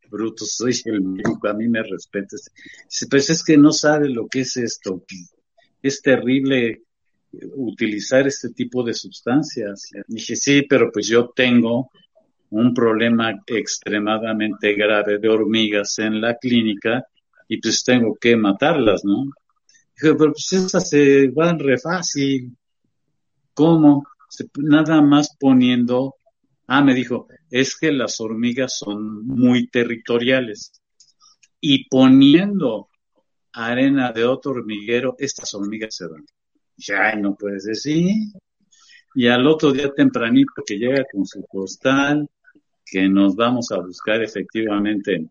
[0.10, 2.50] bruto soy el médico, a mí me respetas.
[3.10, 5.04] Pues es que no sabe lo que es esto.
[5.88, 6.82] Es terrible
[7.56, 9.90] utilizar este tipo de sustancias.
[10.08, 11.92] dije, sí, pero pues yo tengo
[12.50, 17.06] un problema extremadamente grave de hormigas en la clínica
[17.48, 19.26] y pues tengo que matarlas, ¿no?
[19.96, 22.56] Dije, pero pues esas se van re fácil.
[23.54, 24.06] ¿Cómo?
[24.58, 26.16] Nada más poniendo,
[26.68, 30.82] ah, me dijo, es que las hormigas son muy territoriales
[31.60, 32.90] y poniendo
[33.66, 36.26] arena de otro hormiguero, estas hormigas se van.
[36.78, 38.12] Ya, no puedes decir.
[39.16, 42.30] Y al otro día tempranito que llega con su postal,
[42.86, 45.28] que nos vamos a buscar efectivamente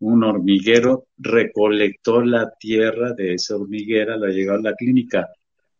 [0.00, 5.26] un hormiguero, recolectó la tierra de esa hormiguera, la llevó a la clínica,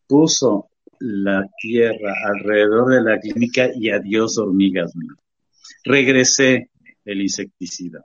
[0.07, 0.69] puso
[0.99, 4.93] la tierra alrededor de la clínica y adiós hormigas.
[5.83, 6.71] Regresé
[7.05, 8.03] el insecticida.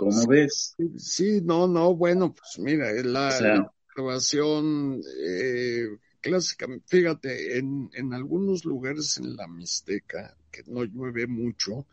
[0.00, 0.74] ¿Cómo ves?
[0.96, 5.88] Sí, no, no, bueno, pues mira, la observación eh,
[6.22, 11.86] clásica, fíjate, en, en algunos lugares en la Mixteca, que no llueve mucho,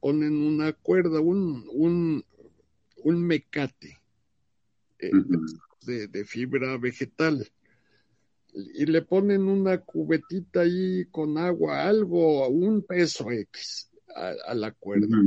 [0.00, 2.24] ponen una cuerda, un, un,
[3.04, 4.00] un mecate
[4.98, 5.10] eh,
[5.82, 7.46] de, de, fibra vegetal
[8.54, 15.18] y le ponen una cubetita ahí con agua, algo, un peso X a, la cuerda.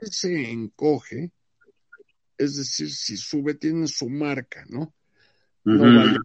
[0.00, 1.30] Se encoge,
[2.42, 4.92] es decir, si sube tiene su marca, ¿no?
[5.64, 6.20] No, va, a llover,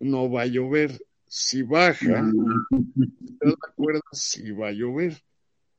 [0.00, 1.00] no va a llover.
[1.28, 2.22] Si baja,
[3.40, 5.22] la cuerda si va a llover.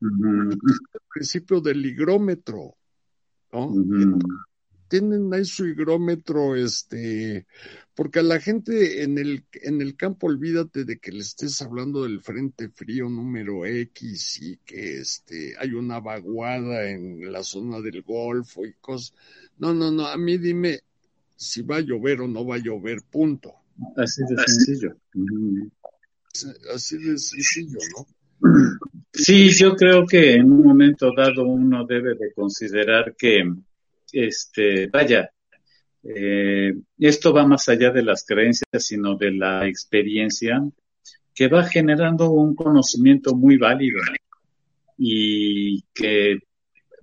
[0.01, 0.59] El
[1.11, 2.75] principio del higrómetro,
[3.51, 3.73] ¿no?
[4.87, 7.45] Tienen ahí su higrómetro, este,
[7.93, 12.03] porque a la gente en el, en el campo, olvídate de que le estés hablando
[12.03, 18.01] del frente frío número X y que este, hay una vaguada en la zona del
[18.01, 19.13] Golfo y cosas.
[19.57, 20.81] No, no, no, a mí dime
[21.35, 23.53] si va a llover o no va a llover, punto.
[23.95, 24.95] Así de sencillo.
[26.73, 28.07] Así de sencillo, ¿no?
[29.13, 33.43] Sí, yo creo que en un momento dado uno debe de considerar que,
[34.11, 35.29] este, vaya,
[36.03, 40.61] eh, esto va más allá de las creencias, sino de la experiencia
[41.33, 43.99] que va generando un conocimiento muy válido
[44.97, 46.39] y que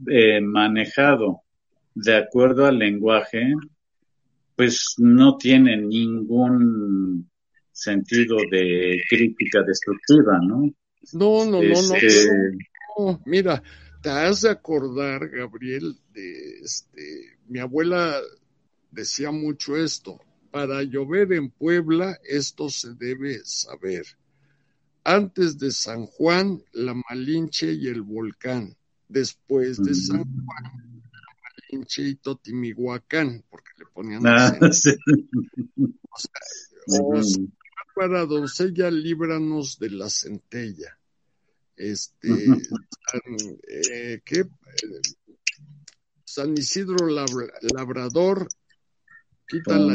[0.08, 1.42] eh, manejado
[1.94, 3.54] de acuerdo al lenguaje,
[4.56, 7.30] pues no tiene ningún
[7.70, 10.72] sentido de crítica destructiva, ¿no?
[11.12, 12.28] No, no, no, no, este,
[12.98, 13.20] no.
[13.26, 13.62] Mira,
[14.04, 18.20] te has de acordar, Gabriel, de este, mi abuela
[18.90, 20.20] decía mucho esto.
[20.50, 24.04] Para llover en Puebla, esto se debe saber.
[25.04, 28.76] Antes de San Juan, la Malinche y el volcán.
[29.08, 34.54] Después de San Juan, la Malinche y Totimihuacán, porque le ponían ah,
[37.96, 40.98] para doncella, líbranos de la centella.
[41.76, 43.36] Este, San,
[43.68, 44.44] eh, ¿qué?
[46.24, 48.48] San Isidro Labrador,
[49.46, 49.94] quita la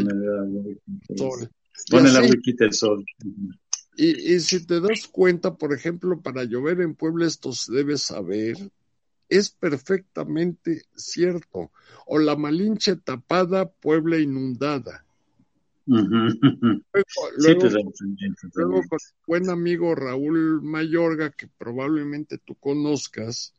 [1.17, 1.49] sol.
[1.89, 3.05] Pone la quita el sol.
[3.95, 7.97] Y, y si te das cuenta, por ejemplo, para llover en Puebla esto se debe
[7.97, 8.55] saber,
[9.27, 11.71] es perfectamente cierto.
[12.05, 15.05] O la Malinche tapada, Puebla inundada.
[15.89, 16.85] Luego,
[18.53, 23.55] luego, con buen amigo Raúl Mayorga, que probablemente tú conozcas,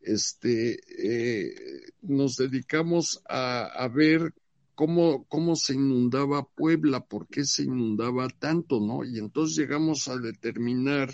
[0.00, 1.54] este, eh,
[2.02, 4.34] nos dedicamos a, a ver
[4.74, 9.04] cómo, cómo se inundaba Puebla, por qué se inundaba tanto, ¿no?
[9.04, 11.10] Y entonces llegamos a determinar,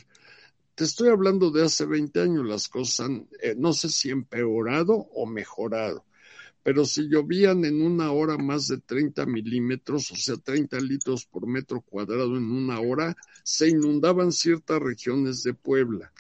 [0.74, 4.94] te estoy hablando de hace 20 años, las cosas han, eh, no sé si empeorado
[4.94, 6.05] o mejorado
[6.66, 11.46] pero si llovían en una hora más de 30 milímetros, o sea, 30 litros por
[11.46, 16.10] metro cuadrado en una hora, se inundaban ciertas regiones de Puebla.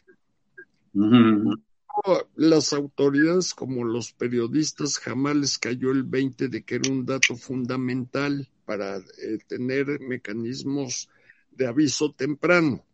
[2.36, 7.34] Las autoridades como los periodistas jamás les cayó el 20 de que era un dato
[7.34, 11.08] fundamental para eh, tener mecanismos
[11.50, 12.84] de aviso temprano.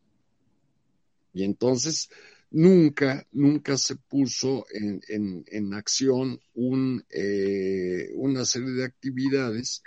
[1.35, 2.09] Y entonces
[2.53, 9.83] nunca, nunca se puso en, en, en acción un, eh, una serie de actividades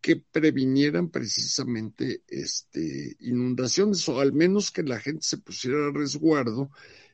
[0.00, 6.70] que previnieran precisamente este, inundaciones o al menos que la gente se pusiera a resguardo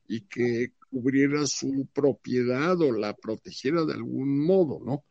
[0.06, 5.04] y que cubriera su propiedad o la protegiera de algún modo, ¿no?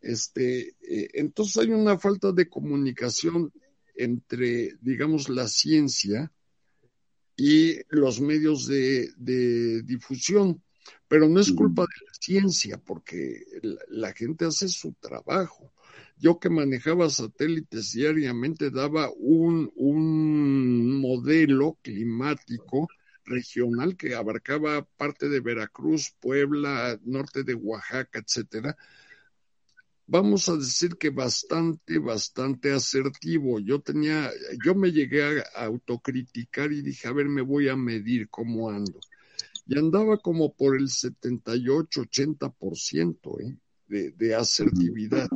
[0.00, 3.52] Este, eh, entonces hay una falta de comunicación
[3.94, 6.32] entre, digamos, la ciencia
[7.38, 10.60] y los medios de, difusión.
[11.06, 13.42] Pero no es culpa de la ciencia, porque
[13.88, 15.72] la, gente hace su trabajo.
[16.18, 22.88] Yo que manejaba satélites diariamente daba un, un modelo climático
[23.24, 28.76] regional que abarcaba parte de Veracruz, Puebla, norte de Oaxaca, etcétera,
[30.08, 33.60] vamos a decir que bastante, bastante asertivo.
[33.60, 34.30] Yo tenía,
[34.64, 38.98] yo me llegué a autocriticar y dije, a ver, me voy a medir cómo ando.
[39.66, 43.56] Y andaba como por el 78, 80% ¿eh?
[43.86, 45.28] de, de asertividad.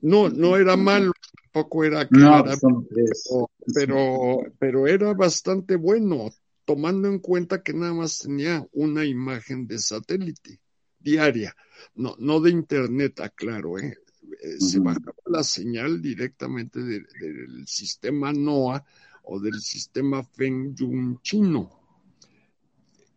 [0.00, 1.12] No, no era malo,
[1.52, 2.52] tampoco era claro,
[3.74, 6.30] pero, pero era bastante bueno,
[6.64, 10.60] tomando en cuenta que nada más tenía una imagen de satélite
[11.04, 11.54] diaria,
[11.96, 13.96] no, no de internet, aclaro, ¿eh?
[14.42, 18.84] eh se bajaba la señal directamente del sistema NOAA
[19.24, 21.84] o del sistema Fengyun chino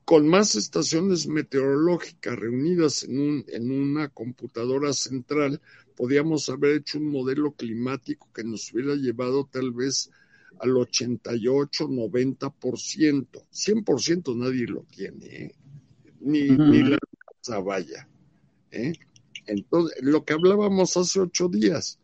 [0.07, 5.59] con más estaciones meteorológicas reunidas en, un, en una computadora central,
[5.97, 10.09] podíamos haber hecho un modelo climático que nos hubiera llevado tal vez
[10.61, 13.27] al 88, 90%.
[13.51, 15.55] 100% nadie lo tiene, ¿eh?
[16.21, 16.97] ni, ni la
[17.55, 18.07] vaya.
[18.71, 18.93] ¿eh?
[19.45, 21.99] Entonces, lo que hablábamos hace ocho días,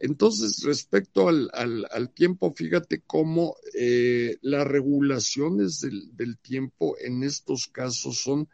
[0.00, 8.48] entonces, respecto al, tiempo, fíjate cómo eh, las regulaciones del, tiempo en estos casos son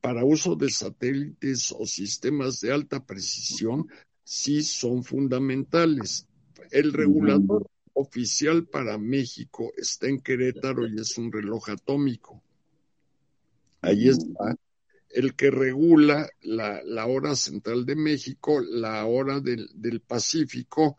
[0.00, 3.88] para uso de satélites o sistemas de alta precisión,
[4.22, 6.28] sí son fundamentales.
[6.70, 12.40] El regulador oficial para México está en Querétaro y es un reloj atómico.
[13.80, 14.56] Ahí está
[15.12, 20.96] el que regula la, hora central de México, la hora del, Pacífico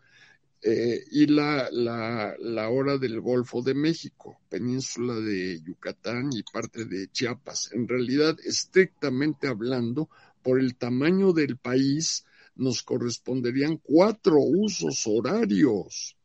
[0.61, 7.07] eh, y la, la, hora del Golfo de México, península de Yucatán y parte de
[7.11, 7.71] Chiapas.
[7.73, 10.09] En realidad, estrictamente hablando,
[10.41, 16.15] por el tamaño del país, nos corresponderían cuatro usos horarios.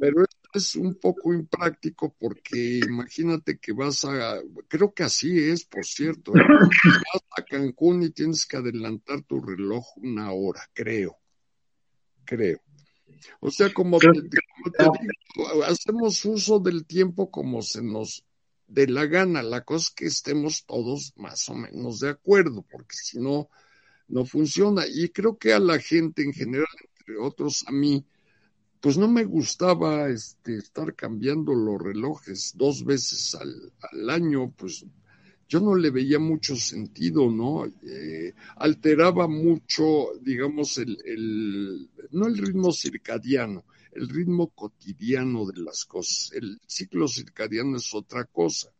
[0.00, 0.41] Pero es
[0.76, 6.42] un poco impráctico porque imagínate que vas a, creo que así es, por cierto, ¿eh?
[6.48, 11.16] vas a Cancún y tienes que adelantar tu reloj una hora, creo,
[12.24, 12.60] creo.
[13.40, 18.24] O sea, como te, digo, hacemos uso del tiempo como se nos
[18.66, 19.42] dé la gana.
[19.42, 23.48] La cosa es que estemos todos más o menos de acuerdo, porque si no,
[24.08, 24.84] no funciona.
[24.88, 26.66] Y creo que a la gente en general,
[26.98, 28.04] entre otros a mí,
[28.82, 34.84] pues no me gustaba este, estar cambiando los relojes dos veces al, año, pues
[35.48, 37.64] yo no le veía mucho sentido, ¿no?
[37.64, 45.84] Eh, alteraba mucho, digamos, el, el, no el ritmo circadiano, el ritmo cotidiano de las
[45.84, 46.32] cosas.
[46.32, 48.72] El ciclo circadiano es otra cosa,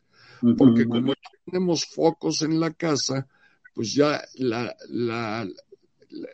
[0.58, 3.28] porque como tenemos focos en la casa,
[3.72, 5.48] pues ya la, la,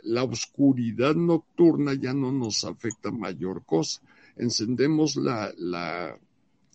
[0.03, 4.01] la oscuridad nocturna ya no nos afecta mayor cosa.
[4.37, 5.53] Encendemos la,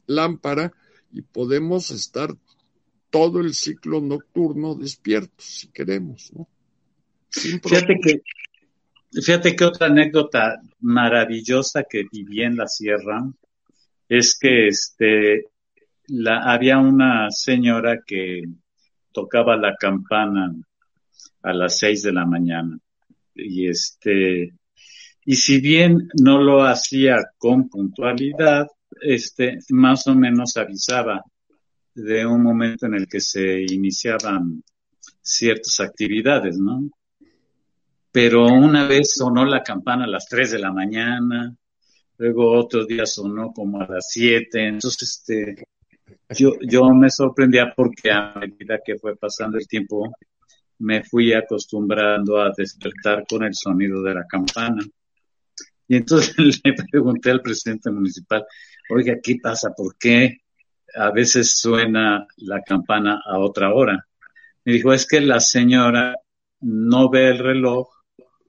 [0.06, 0.72] lámpara
[1.12, 2.30] y podemos estar
[3.10, 6.48] todo el ciclo nocturno despiertos, si queremos, ¿no?
[7.30, 8.22] Fíjate que,
[9.12, 13.24] fíjate que otra anécdota maravillosa que viví en la sierra
[14.10, 15.48] es que este,
[16.08, 18.44] la, había una señora que
[19.12, 20.54] tocaba la campana
[21.44, 22.78] a las seis de la mañana
[23.36, 24.54] y este,
[25.26, 28.68] y si bien no lo hacía con puntualidad,
[29.02, 31.24] este, más o menos avisaba
[31.96, 34.64] de un momento en el que se iniciaban
[35.22, 36.90] ciertas actividades, ¿no?
[38.12, 41.56] Pero una vez sonó la campana a las 3 de la mañana,
[42.18, 45.66] luego otro día sonó como a las 7, entonces este,
[46.30, 50.14] yo, yo me sorprendía porque a medida que fue pasando el tiempo,
[50.80, 54.84] me fui acostumbrando a despertar con el sonido de la campana.
[55.88, 58.46] Y entonces le pregunté al presidente municipal,
[58.90, 59.74] oiga, ¿qué pasa?
[59.76, 60.42] ¿Por qué
[60.96, 64.06] a veces suena la campana a otra hora?
[64.66, 66.16] Me dijo, es que la señora
[66.62, 67.90] no ve el reloj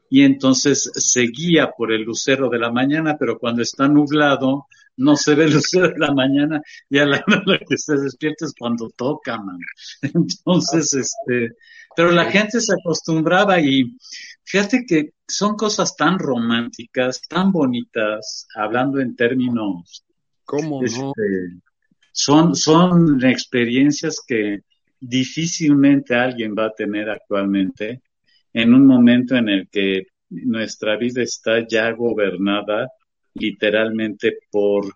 [0.08, 4.66] y entonces se guía por el lucero de la mañana, pero cuando está nublado
[4.96, 8.44] no se ve el lucero de la mañana y a la hora que se despierta
[8.44, 9.58] es cuando toca, man.
[10.02, 11.56] Entonces, este,
[11.96, 13.96] pero la gente se acostumbraba y
[14.44, 20.04] fíjate que son cosas tan románticas, tan bonitas, hablando en términos.
[20.44, 20.86] ¿Cómo no?
[20.86, 21.60] Este,
[22.12, 24.60] son, son experiencias que
[25.00, 28.02] difícilmente alguien va a tener actualmente
[28.52, 32.88] en un momento en el que nuestra vida está ya gobernada
[33.34, 34.94] literalmente por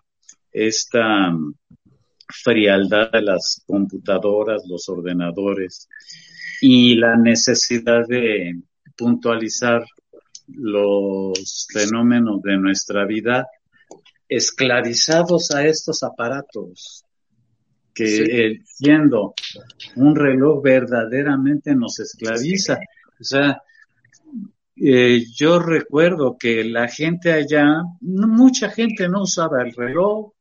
[0.51, 1.35] esta
[2.29, 5.87] frialdad de las computadoras, los ordenadores,
[6.61, 8.59] y la necesidad de
[8.97, 9.85] puntualizar
[10.47, 13.47] los fenómenos de nuestra vida
[14.27, 17.03] esclavizados a estos aparatos
[17.93, 19.33] que siendo
[19.95, 22.79] un reloj verdaderamente nos esclaviza.
[23.19, 23.61] O sea,
[24.77, 30.31] eh, yo recuerdo que la gente allá, mucha gente no usaba el reloj,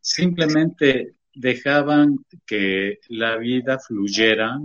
[0.00, 4.58] simplemente dejaban que la vida fluyera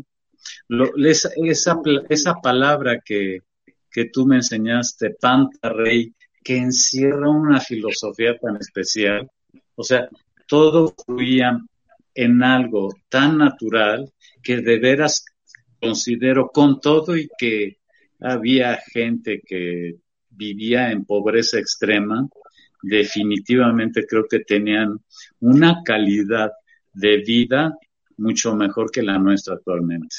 [0.97, 3.39] esa, esa, palabra que,
[3.91, 9.29] que tú me enseñaste, Panta Rey, que encierra una filosofía tan especial.
[9.75, 10.07] O sea,
[10.47, 11.59] todo fluía
[12.13, 15.25] en algo tan natural que de veras
[15.79, 17.77] considero con todo y que
[18.19, 19.95] había gente que
[20.29, 22.27] vivía en pobreza extrema,
[22.81, 24.99] definitivamente creo que tenían
[25.39, 26.51] una calidad
[26.93, 27.77] de vida
[28.17, 30.15] mucho mejor que la nuestra actualmente.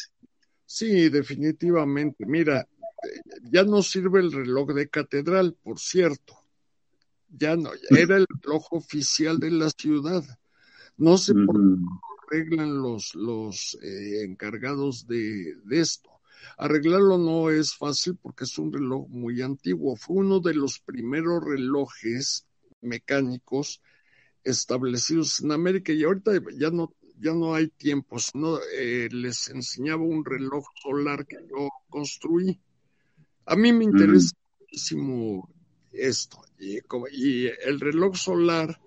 [0.66, 2.26] Sí, definitivamente.
[2.26, 2.68] Mira,
[3.50, 6.34] ya no sirve el reloj de catedral, por cierto.
[7.28, 10.24] Ya no, era el reloj oficial de la ciudad.
[10.96, 16.10] No sé por qué arreglan los, los eh, encargados de, de esto.
[16.58, 19.96] Arreglarlo no es fácil porque es un reloj muy antiguo.
[19.96, 22.46] Fue uno de los primeros relojes
[22.80, 23.82] mecánicos
[24.42, 30.02] establecidos en América y ahorita ya no ya no hay tiempo, sino eh, les enseñaba
[30.02, 32.60] un reloj solar que yo construí.
[33.46, 35.48] A mí me interesa muchísimo
[35.92, 36.78] esto y,
[37.12, 38.78] y, el reloj solar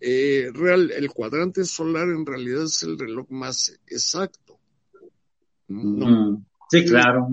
[0.00, 4.58] eh, real, el cuadrante solar en realidad es el reloj más exacto.
[5.68, 7.28] No, Sí, claro.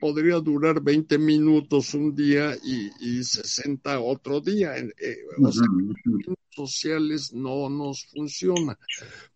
[0.00, 4.78] Podría durar 20 minutos un día y, y 60 otro día.
[4.78, 5.66] Eh, o sea,
[6.58, 8.78] sociales no nos funciona.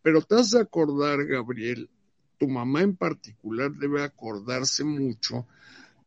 [0.02, 1.88] Pero te has de acordar, Gabriel,
[2.38, 5.46] tu mamá en particular debe acordarse mucho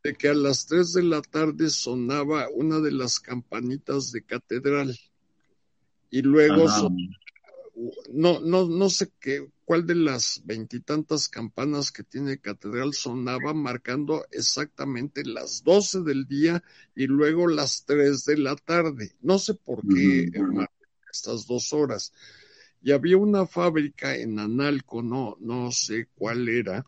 [0.04, 4.96] de que a las 3 de la tarde sonaba una de las campanitas de catedral.
[6.10, 6.66] Y luego
[8.12, 14.24] no, no, no sé qué, cuál de las veintitantas campanas que tiene Catedral sonaba marcando
[14.30, 16.62] exactamente las doce del día
[16.94, 19.12] y luego las tres de la tarde.
[19.20, 20.30] No sé por qué
[21.16, 22.12] estas dos horas.
[22.82, 26.84] Y había una fábrica en Analco, no, no sé cuál era,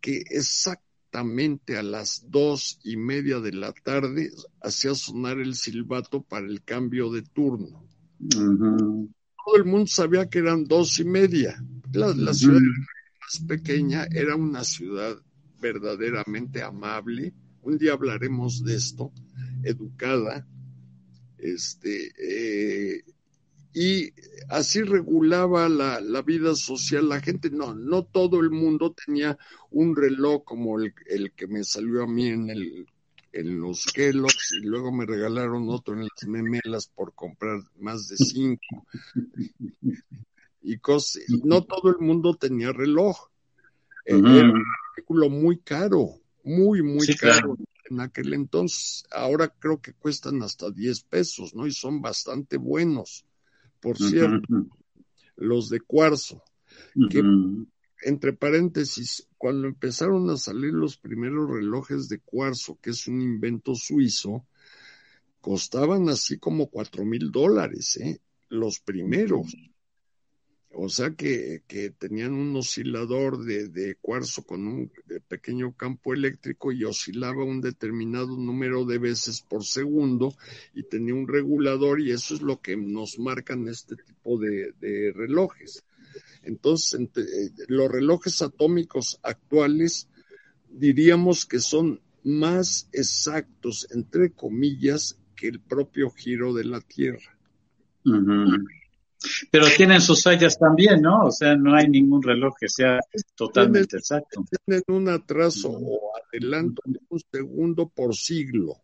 [0.00, 4.30] que exactamente a las dos y media de la tarde
[4.60, 7.86] hacía sonar el silbato para el cambio de turno
[9.46, 11.62] todo el mundo sabía que eran dos y media.
[11.92, 15.16] La, ciudad más pequeña era una ciudad
[15.60, 17.32] verdaderamente amable.
[17.62, 19.12] Un día hablaremos de esto,
[19.62, 20.46] educada,
[21.38, 23.04] este, eh,
[23.78, 24.14] y
[24.48, 27.10] así regulaba la, la, vida social.
[27.10, 29.36] La gente, no, no todo el mundo tenía
[29.70, 32.86] un reloj como el, el que me salió a mí en el
[33.32, 38.16] en los Kellogg's y luego me regalaron otro en las memelas por comprar más de
[38.16, 38.86] cinco.
[40.62, 43.28] y cosas, no todo el mundo tenía reloj.
[44.06, 46.14] Eh, era un artículo muy caro,
[46.44, 47.58] muy, muy caro
[47.90, 49.04] en aquel entonces.
[49.10, 51.66] Ahora creo que cuestan hasta 10 pesos, ¿no?
[51.66, 53.26] Y son bastante buenos,
[53.80, 54.66] por cierto,
[55.36, 56.42] los de cuarzo,
[57.10, 57.22] que
[58.02, 63.74] entre paréntesis, cuando empezaron a salir los primeros relojes de cuarzo, que es un invento
[63.74, 64.46] suizo,
[65.40, 68.20] costaban así como cuatro mil dólares, ¿eh?
[68.48, 69.54] Los primeros.
[70.78, 74.92] O sea que, que tenían un oscilador de, de cuarzo con un
[75.26, 80.34] pequeño campo eléctrico y oscilaba un determinado número de veces por segundo
[80.74, 84.74] y tenía un regulador y eso es lo que nos marcan este tipo de,
[85.14, 85.82] relojes.
[86.42, 90.08] Entonces, eh, los relojes atómicos actuales
[90.68, 97.38] diríamos que son más exactos, entre comillas, que el propio giro de la Tierra.
[99.50, 101.26] Pero tienen sus fallas también, ¿no?
[101.26, 103.00] O sea, no hay ningún reloj que sea
[103.34, 104.44] totalmente exacto.
[104.64, 108.82] Tienen un atraso o adelanto de un segundo por siglo.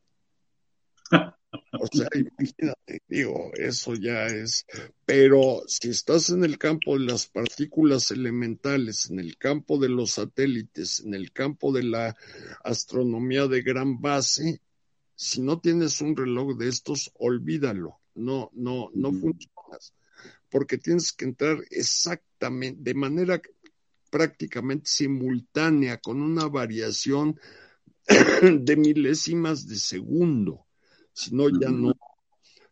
[1.79, 4.65] O sea, imagínate, digo, eso ya es.
[5.05, 10.13] Pero si estás en el campo de las partículas elementales, en el campo de los
[10.13, 12.17] satélites, en el campo de la
[12.65, 14.63] astronomía de gran base,
[15.15, 18.01] si no tienes un reloj de estos, olvídalo.
[18.15, 19.52] No, no, no funcionas.
[20.53, 23.43] Porque tienes que entrar exactamente, de manera
[24.11, 27.41] prácticamente simultánea, con una variación
[28.07, 30.67] de milésimas de segundo
[31.13, 31.93] si no, ya no.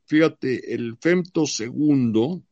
[0.06, 2.42] Fíjate, el femtosegundo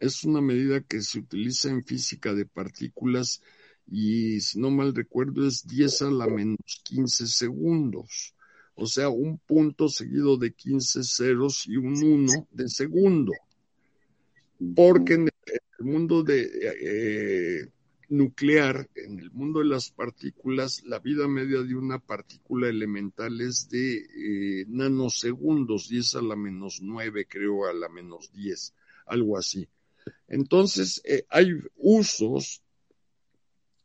[0.00, 3.42] es una medida que se utiliza en física de partículas
[3.86, 8.34] y si no mal recuerdo es 10 a la menos 15 segundos.
[8.74, 13.32] O sea, un punto seguido de 15 ceros y un 1 de segundo.
[14.74, 15.28] Porque en
[15.78, 17.68] el mundo de eh,
[18.08, 23.68] nuclear, en el mundo de las partículas, la vida media de una partícula elemental es
[23.68, 28.74] de eh, nanosegundos, 10 a la menos 9, creo, a la menos 10,
[29.06, 29.68] algo así.
[30.28, 32.62] Entonces, eh, hay usos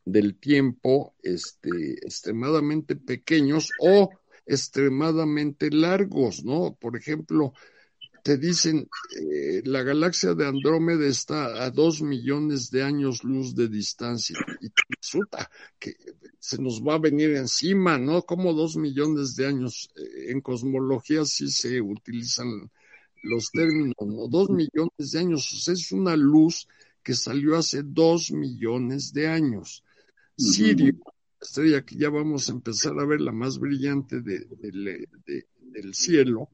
[0.04, 4.10] del tiempo este, extremadamente pequeños o
[4.46, 6.76] extremadamente largos, ¿no?
[6.80, 7.52] Por ejemplo,
[8.22, 8.88] te dicen,
[9.20, 14.68] eh, la galaxia de Andrómeda está a dos millones de años luz de distancia y
[14.88, 15.96] resulta que
[16.38, 18.22] se nos va a venir encima, ¿no?
[18.22, 19.90] Como dos millones de años.
[19.96, 22.70] Eh, en cosmología sí se utilizan
[23.24, 24.28] los términos, ¿no?
[24.28, 25.52] Dos millones de años.
[25.52, 26.68] O sea, es una luz
[27.02, 29.82] que salió hace dos millones de años.
[30.36, 30.94] Sirio,
[31.40, 34.46] estrella que ya vamos a empezar a ver la más brillante de,
[35.72, 36.48] del cielo,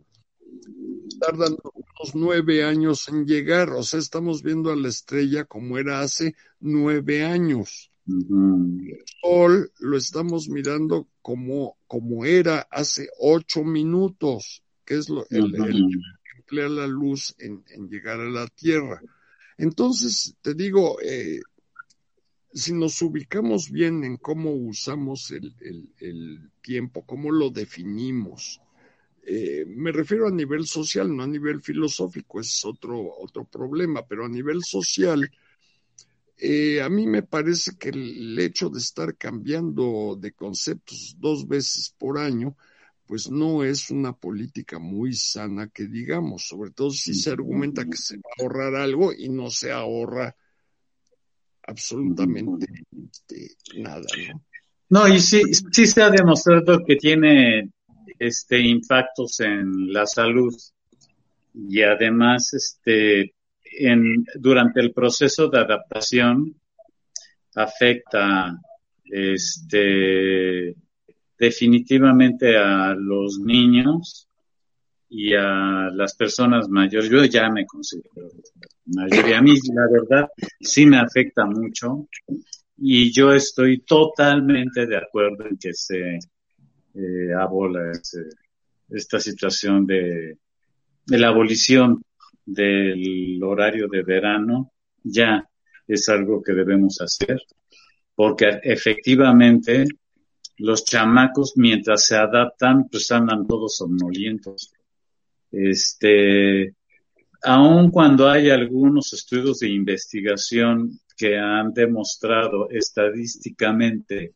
[1.20, 6.00] tardan unos nueve años en llegar, o sea, estamos viendo a la estrella como era
[6.00, 7.90] hace nueve años.
[8.06, 15.52] El Sol lo estamos mirando como, como era hace ocho minutos, que es lo, el,
[15.52, 19.02] que emplea la luz en, llegar a la Tierra.
[19.58, 21.40] Entonces, te digo, eh,
[22.52, 25.54] si nos ubicamos bien en cómo usamos el,
[25.98, 28.62] el tiempo, cómo lo definimos,
[29.24, 34.24] eh, me refiero a nivel social, no a nivel filosófico, es otro, otro problema, pero
[34.24, 35.30] a nivel social,
[36.36, 41.94] eh, a mí me parece que el hecho de estar cambiando de conceptos dos veces
[41.98, 42.56] por año,
[43.06, 47.96] pues no es una política muy sana que digamos, sobre todo si se argumenta que
[47.96, 50.36] se va a ahorrar algo y no se ahorra
[51.62, 52.66] absolutamente
[53.10, 54.44] este, nada, ¿no?
[54.90, 57.70] No, y sí, sí se ha demostrado que tiene
[58.18, 60.54] este, impactos en la salud
[61.54, 63.34] y además este,
[63.78, 66.54] en, durante el proceso de adaptación
[67.54, 68.56] afecta
[69.04, 70.74] este,
[71.38, 74.28] definitivamente a los niños
[75.08, 77.10] y a las personas mayores.
[77.10, 78.28] Yo ya me considero
[78.86, 80.28] mayor y a mí la verdad
[80.60, 82.08] sí me afecta mucho
[82.76, 86.18] y yo estoy totalmente de acuerdo en que se
[86.98, 87.92] eh, abola
[88.90, 90.38] esta situación de,
[91.06, 92.02] de la abolición
[92.44, 94.72] del horario de verano
[95.02, 95.48] ya
[95.86, 97.40] es algo que debemos hacer
[98.14, 99.84] porque efectivamente
[100.56, 104.72] los chamacos mientras se adaptan pues andan todos somnolientos.
[105.52, 106.74] Este
[107.44, 114.34] aun cuando hay algunos estudios de investigación que han demostrado estadísticamente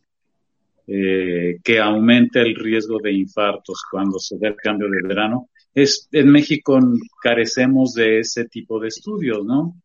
[0.86, 5.48] eh, que aumente el riesgo de infartos cuando se da el cambio de verano.
[5.74, 6.78] Es, en México
[7.22, 9.76] carecemos de ese tipo de estudios, ¿no?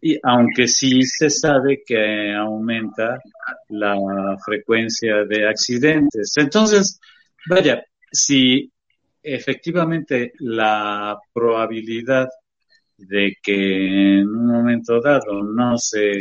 [0.00, 3.18] Y aunque sí se sabe que aumenta
[3.70, 3.96] la
[4.44, 6.34] frecuencia de accidentes.
[6.36, 7.00] Entonces,
[7.48, 8.70] vaya, si
[9.22, 12.28] efectivamente la probabilidad
[12.96, 16.18] de que en un momento dado no se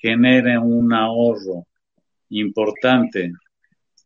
[0.00, 1.66] genere un ahorro
[2.40, 3.32] importante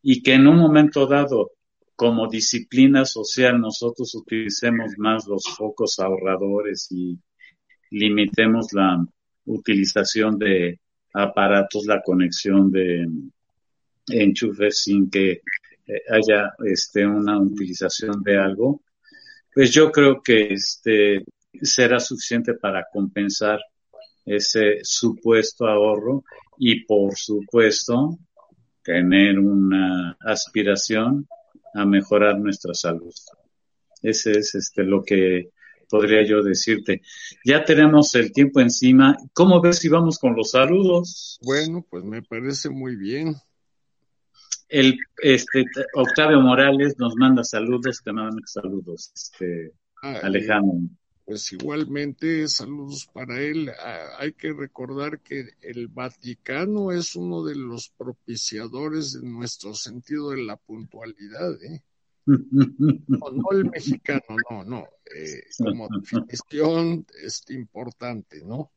[0.03, 1.53] y que en un momento dado
[1.95, 7.19] como disciplina social nosotros utilicemos más los focos ahorradores y
[7.91, 9.05] limitemos la
[9.47, 10.79] utilización de
[11.15, 13.09] aparatos, la conexión de
[14.09, 15.31] enchufes sin que
[15.87, 18.83] eh, haya este una utilización de algo,
[19.55, 21.25] pues yo creo que este
[21.63, 23.61] será suficiente para compensar
[24.27, 26.25] ese supuesto ahorro
[26.59, 28.19] y por supuesto
[28.83, 31.27] tener una aspiración
[31.75, 33.13] a mejorar nuestra salud.
[34.03, 35.51] Ese es este lo que
[35.89, 37.03] podría yo decirte.
[37.45, 39.17] Ya tenemos el tiempo encima.
[39.33, 41.39] ¿Cómo ves si vamos con los saludos?
[41.43, 43.35] Bueno, pues me parece muy bien.
[44.69, 50.89] El este Octavio Morales nos manda saludos, te mandan saludos, este ah, Alejandro.
[51.27, 53.69] Pues igualmente, saludos para él.
[53.69, 60.31] Ah, hay que recordar que el Vaticano es uno de los propiciadores de nuestro sentido
[60.31, 61.61] de la puntualidad.
[61.65, 61.83] ¿eh?
[63.09, 64.89] No, el mexicano, no, no.
[65.15, 68.71] Eh, como definición es importante, ¿no?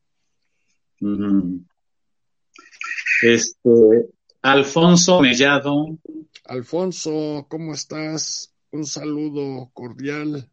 [3.22, 4.10] Este,
[4.42, 5.98] Alfonso Mellado.
[6.46, 8.52] Alfonso, ¿cómo estás?
[8.72, 10.50] Un saludo cordial.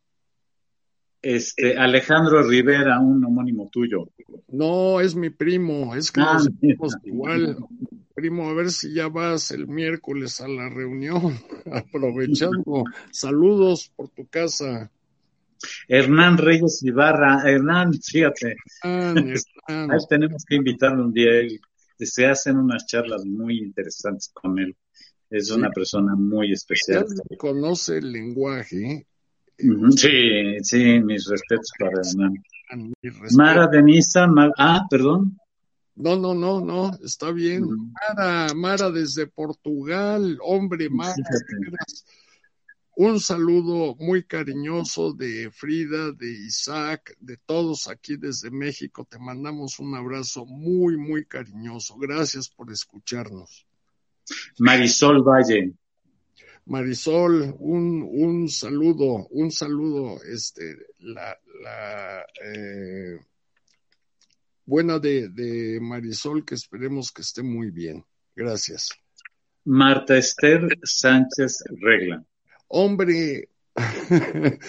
[1.28, 4.08] Este, Alejandro Rivera, un homónimo tuyo.
[4.48, 6.40] No, es mi primo, es que ah,
[6.80, 7.58] nos igual.
[8.16, 11.38] Primo, a ver si ya vas el miércoles a la reunión,
[11.70, 12.86] aprovechando.
[13.12, 14.90] Saludos por tu casa.
[15.90, 18.56] Hernán Reyes Ibarra, Hernán, fíjate.
[18.84, 21.32] Ahí tenemos que invitarlo un día.
[22.00, 24.78] Se hacen unas charlas muy interesantes con él.
[25.30, 27.06] Es una persona muy especial.
[27.30, 29.06] Él conoce el lenguaje
[29.58, 32.44] Sí, sí, mis respetos para Hernán.
[33.32, 34.28] Mara Denisa,
[34.58, 35.38] ah, perdón.
[35.96, 37.66] No, no, no, no, está bien.
[37.66, 41.16] Mara, Mara desde Portugal, hombre, Mara.
[42.96, 49.08] un saludo muy cariñoso de Frida, de Isaac, de todos aquí desde México.
[49.10, 51.98] Te mandamos un abrazo muy, muy cariñoso.
[51.98, 53.66] Gracias por escucharnos.
[54.60, 55.74] Marisol Valle.
[56.68, 63.18] Marisol, un, un saludo, un saludo, este, la, la eh,
[64.66, 68.04] buena de, de Marisol, que esperemos que esté muy bien.
[68.36, 68.90] Gracias.
[69.64, 72.24] Marta Esther Sánchez Regla.
[72.68, 73.50] Hombre,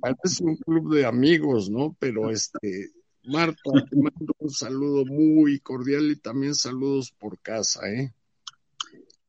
[0.00, 1.96] parece un club de amigos, ¿no?
[1.98, 2.90] Pero este,
[3.24, 8.12] Marta, te mando un saludo muy cordial y también saludos por casa, ¿eh?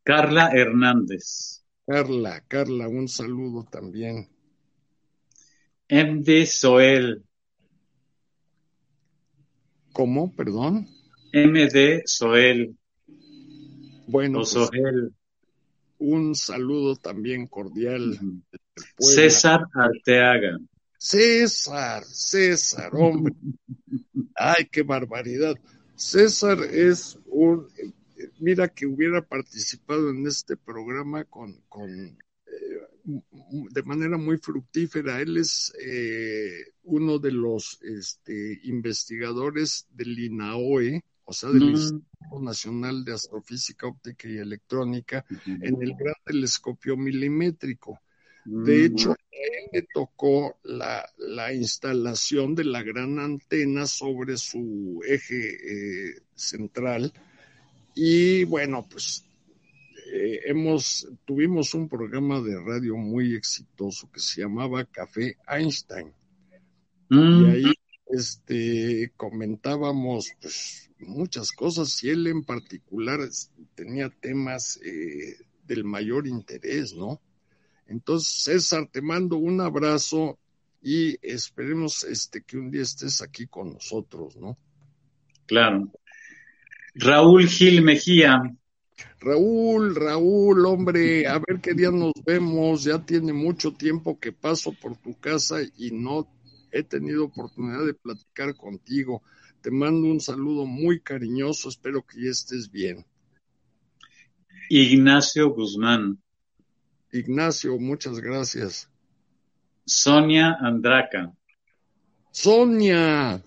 [0.04, 1.64] Carla Hernández.
[1.86, 4.30] Carla, Carla, un saludo también.
[5.90, 7.24] MD Soel.
[9.94, 10.36] ¿Cómo?
[10.36, 10.88] Perdón.
[11.34, 12.76] MD Soel.
[14.08, 15.14] Bueno, pues, Soel.
[16.00, 18.20] un saludo también cordial.
[18.98, 20.58] César Arteaga.
[20.98, 23.34] César, César, hombre.
[24.36, 25.56] Ay, qué barbaridad.
[25.96, 27.68] César es un,
[28.44, 33.22] mira que hubiera participado en este programa con, con eh,
[33.72, 35.22] de manera muy fructífera.
[35.22, 41.70] Él es eh, uno de los este, investigadores del INAOE, o sea, del Mm.
[41.72, 48.00] Instituto Nacional de Astrofísica Óptica y Electrónica, en el gran telescopio milimétrico.
[48.46, 48.86] De Mm.
[48.86, 55.40] hecho, a él le tocó la, la instalación de la gran antena sobre su eje
[56.10, 57.14] eh, central.
[57.96, 59.24] Y bueno, pues
[60.14, 66.12] eh, hemos, tuvimos un programa de radio muy exitoso que se llamaba Café Einstein.
[67.10, 67.42] Mm.
[67.44, 67.74] Y ahí
[68.08, 75.36] este, comentábamos pues, muchas cosas y él en particular es- tenía temas eh,
[75.68, 77.22] del mayor interés, ¿no?
[77.88, 80.38] Entonces, César, te mando un abrazo
[80.82, 84.58] y esperemos este, que un día estés aquí con nosotros, ¿no?
[85.46, 85.92] Claro.
[86.96, 88.42] Raúl Gil Mejía.
[89.20, 92.84] Raúl, Raúl, hombre, a ver qué día nos vemos.
[92.84, 96.28] Ya tiene mucho tiempo que paso por tu casa y no
[96.72, 99.24] he tenido oportunidad de platicar contigo.
[99.62, 103.06] Te mando un saludo muy cariñoso, espero que ya estés bien.
[104.70, 106.22] Ignacio Guzmán.
[107.12, 108.90] Ignacio, muchas gracias.
[109.86, 111.32] Sonia Andraca.
[112.32, 113.44] Sonia,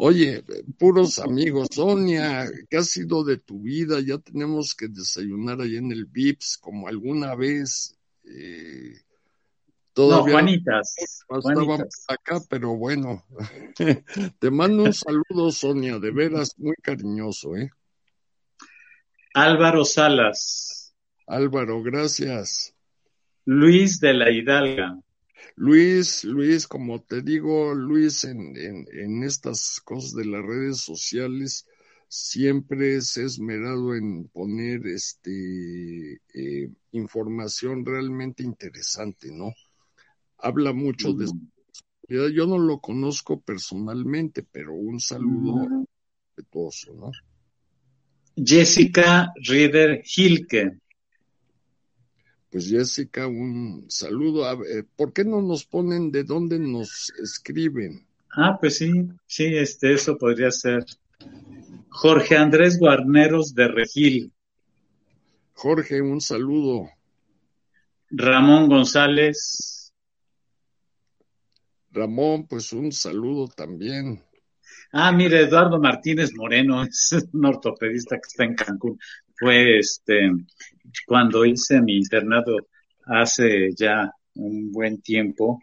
[0.00, 0.44] oye,
[0.78, 4.00] puros amigos, Sonia, ¿qué ha sido de tu vida?
[4.00, 7.96] Ya tenemos que desayunar ahí en el Vips, como alguna vez.
[8.24, 9.02] Eh, No,
[9.94, 10.94] todavía Juanitas.
[11.28, 12.04] no estábamos Juanitas.
[12.08, 13.24] acá, pero bueno.
[14.38, 17.70] Te mando un saludo, Sonia, de veras, muy cariñoso, ¿eh?
[19.34, 20.94] Álvaro Salas.
[21.26, 22.74] Álvaro, gracias.
[23.44, 24.98] Luis de la Hidalga.
[25.56, 31.66] Luis, Luis, como te digo, Luis, en, en, en estas cosas de las redes sociales,
[32.08, 39.52] siempre se ha esmerado en poner este eh, información realmente interesante, ¿no?
[40.38, 41.38] Habla mucho de su
[42.08, 45.68] Yo no lo conozco personalmente, pero un saludo
[46.36, 47.10] respetuoso, ¿no?
[48.36, 50.78] Jessica Rieder Hilke.
[52.50, 54.46] Pues Jessica, un saludo.
[54.46, 58.06] A ver, ¿Por qué no nos ponen de dónde nos escriben?
[58.30, 58.90] Ah, pues sí,
[59.26, 60.84] sí, este, eso podría ser.
[61.88, 64.32] Jorge Andrés Guarneros de Regil.
[65.52, 66.88] Jorge, un saludo.
[68.10, 69.92] Ramón González.
[71.90, 74.22] Ramón, pues un saludo también.
[74.92, 78.98] Ah, mire, Eduardo Martínez Moreno es un ortopedista que está en Cancún.
[79.34, 80.30] Fue este,
[81.06, 82.56] cuando hice mi internado
[83.06, 85.60] hace ya un buen tiempo,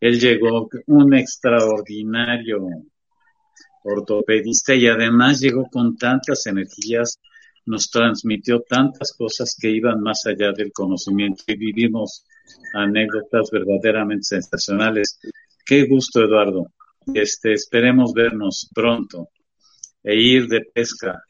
[0.00, 2.66] él llegó un extraordinario
[3.84, 7.18] ortopedista y además llegó con tantas energías,
[7.66, 12.24] nos transmitió tantas cosas que iban más allá del conocimiento y vivimos
[12.74, 15.18] anécdotas verdaderamente sensacionales.
[15.64, 16.66] Qué gusto, Eduardo.
[17.14, 19.28] Este, esperemos vernos pronto
[20.02, 21.22] e ir de pesca,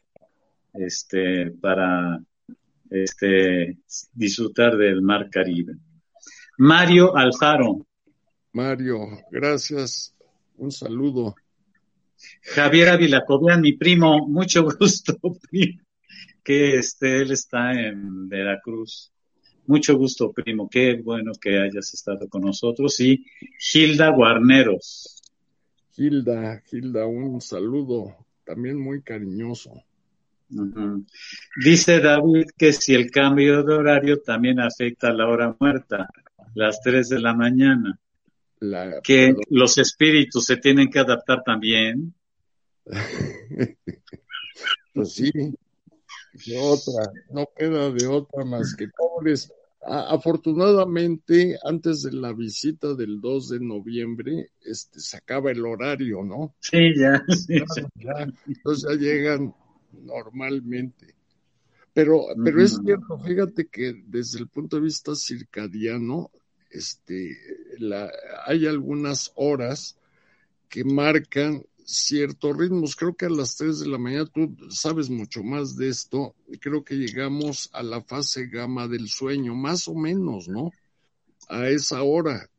[0.73, 2.19] este, para,
[2.89, 3.77] este,
[4.13, 5.75] disfrutar del mar Caribe.
[6.57, 7.85] Mario Alfaro.
[8.53, 8.99] Mario,
[9.31, 10.15] gracias.
[10.57, 11.35] Un saludo.
[12.41, 15.17] Javier Avilacobian, mi primo, mucho gusto,
[15.49, 15.81] primo,
[16.43, 19.11] que este, él está en Veracruz.
[19.67, 22.99] Mucho gusto, primo, qué bueno que hayas estado con nosotros.
[22.99, 23.23] Y
[23.73, 25.21] Hilda Guarneros.
[25.95, 29.83] Hilda, Hilda, un saludo también muy cariñoso.
[30.51, 31.05] Ujú.
[31.63, 36.09] Dice David que si el cambio de horario también afecta a la hora muerta.
[36.55, 37.99] las 3 de la mañana.
[39.03, 42.13] que los espíritus se tienen que adaptar también.
[44.93, 49.51] pues sí, de otra, no queda de otra más que pobres.
[49.81, 56.55] afortunadamente, antes de la visita del 2 de noviembre, este, se acaba el horario, ¿no?
[56.59, 57.23] Sí, ya.
[58.47, 59.53] entonces ya llegan
[59.91, 61.15] normalmente.
[61.93, 66.31] Pero, pero es cierto, fíjate que desde el punto de vista circadiano,
[66.69, 67.35] este,
[67.79, 68.11] la,
[68.45, 69.97] hay algunas horas
[70.69, 72.95] que marcan ciertos ritmos.
[72.95, 76.35] Creo que a las 3 de la mañana tú sabes mucho más de esto.
[76.59, 80.71] Creo que llegamos a la fase gamma del sueño, más o menos, ¿no?
[81.49, 82.49] A esa hora.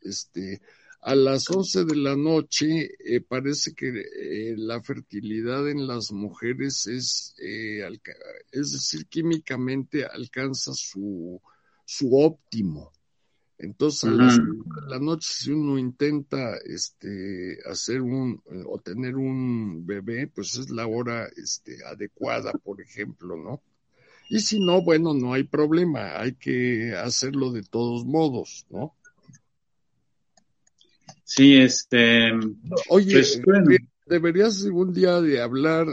[0.00, 0.62] Este,
[1.00, 6.86] a las 11 de la noche eh, parece que eh, la fertilidad en las mujeres
[6.86, 7.88] es, eh,
[8.50, 11.40] es decir, químicamente alcanza su,
[11.84, 12.92] su óptimo.
[13.58, 14.42] Entonces, a las de
[14.86, 20.86] la noche, si uno intenta este, hacer un o tener un bebé, pues es la
[20.86, 23.60] hora este, adecuada, por ejemplo, ¿no?
[24.30, 28.94] Y si no, bueno, no hay problema, hay que hacerlo de todos modos, ¿no?
[31.28, 32.30] Sí, este.
[32.88, 33.42] Oye, pues,
[34.06, 35.86] deberías un día de hablar,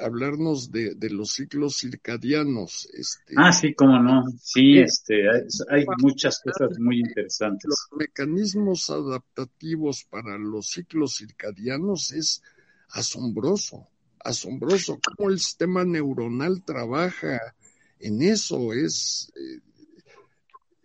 [0.00, 2.88] hablarnos de, de, los ciclos circadianos.
[2.94, 4.22] Este, ah, sí, cómo no.
[4.40, 5.28] Sí, este,
[5.68, 7.68] hay, muchas cosas muy interesantes.
[7.68, 12.44] Los mecanismos adaptativos para los ciclos circadianos es
[12.90, 13.88] asombroso,
[14.20, 15.00] asombroso.
[15.16, 17.56] Cómo el sistema neuronal trabaja
[17.98, 19.32] en eso es.
[19.34, 19.58] Eh,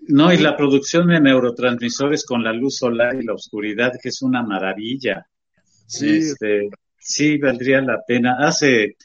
[0.08, 4.22] no, y la producción de neurotransmisores con la luz solar y la oscuridad, que es
[4.22, 5.28] una maravilla.
[5.86, 8.38] Sí, este, sí, valdría la pena.
[8.40, 8.96] Hace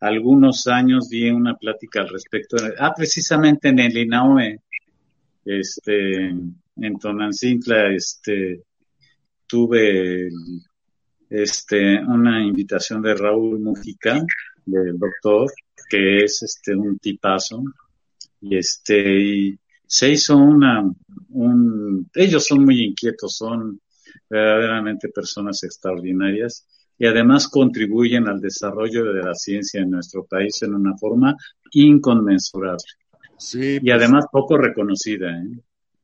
[0.00, 2.56] algunos años di una plática al respecto.
[2.78, 4.60] Ah, precisamente en el INAOE,
[5.44, 8.62] este, en Tonancintla, este,
[9.46, 10.28] tuve
[11.30, 14.22] este, una invitación de Raúl Mujica,
[14.66, 15.50] del doctor,
[15.88, 17.62] que es este, un tipazo,
[18.40, 19.58] y este, y
[19.92, 20.90] se hizo una,
[21.28, 23.78] un, ellos son muy inquietos, son
[24.26, 26.66] verdaderamente personas extraordinarias
[26.96, 31.36] y además contribuyen al desarrollo de la ciencia en nuestro país en una forma
[31.72, 32.82] inconmensurable.
[33.36, 35.30] Sí, y pues, además poco reconocida.
[35.30, 35.60] ¿eh?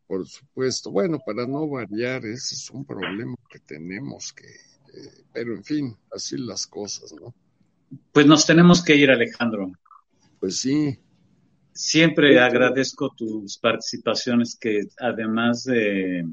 [0.07, 0.91] Por supuesto.
[0.91, 5.97] Bueno, para no variar, ese es un problema que tenemos que, eh, pero en fin,
[6.13, 7.35] así las cosas, ¿no?
[8.13, 9.73] Pues nos tenemos que ir, Alejandro.
[10.39, 10.99] Pues sí.
[11.79, 16.25] Siempre agradezco tus participaciones que además de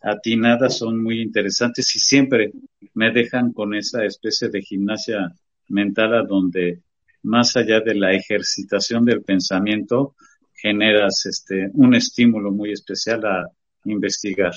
[0.00, 2.52] atinadas son muy interesantes y siempre
[2.94, 5.34] me dejan con esa especie de gimnasia
[5.66, 6.82] mental a donde
[7.24, 10.14] más allá de la ejercitación del pensamiento
[10.54, 13.50] generas este un estímulo muy especial a
[13.86, 14.54] investigar.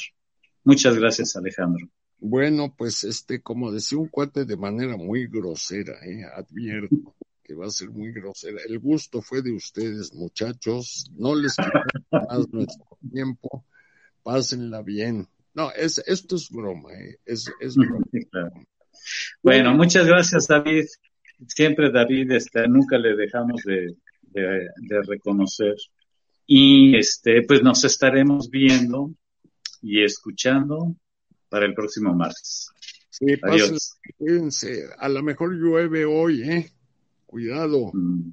[0.63, 1.89] Muchas gracias, Alejandro.
[2.19, 6.23] Bueno, pues este, como decía un cuate de manera muy grosera, ¿eh?
[6.35, 7.15] advierto
[7.49, 8.59] que va a ser muy grosera.
[8.67, 11.09] El gusto fue de ustedes, muchachos.
[11.17, 13.65] No les quitamos más nuestro tiempo
[14.21, 15.27] pásenla bien.
[15.55, 17.17] No, es, esto es broma, ¿eh?
[17.25, 18.05] es, es broma.
[19.41, 20.85] Bueno, muchas gracias David.
[21.47, 25.73] Siempre David, este, nunca le dejamos de, de, reconocer.
[26.45, 29.11] Y este, pues nos estaremos viendo
[29.81, 30.95] y escuchando
[31.49, 32.69] para el próximo martes.
[33.09, 33.97] Sí, Adiós.
[34.99, 36.71] A lo mejor llueve hoy, ¿eh?
[37.29, 37.91] Cuidado.
[37.93, 38.31] Mm,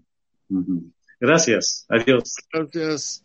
[1.20, 1.84] Gracias.
[1.90, 2.34] Adiós.
[2.50, 3.22] Gracias.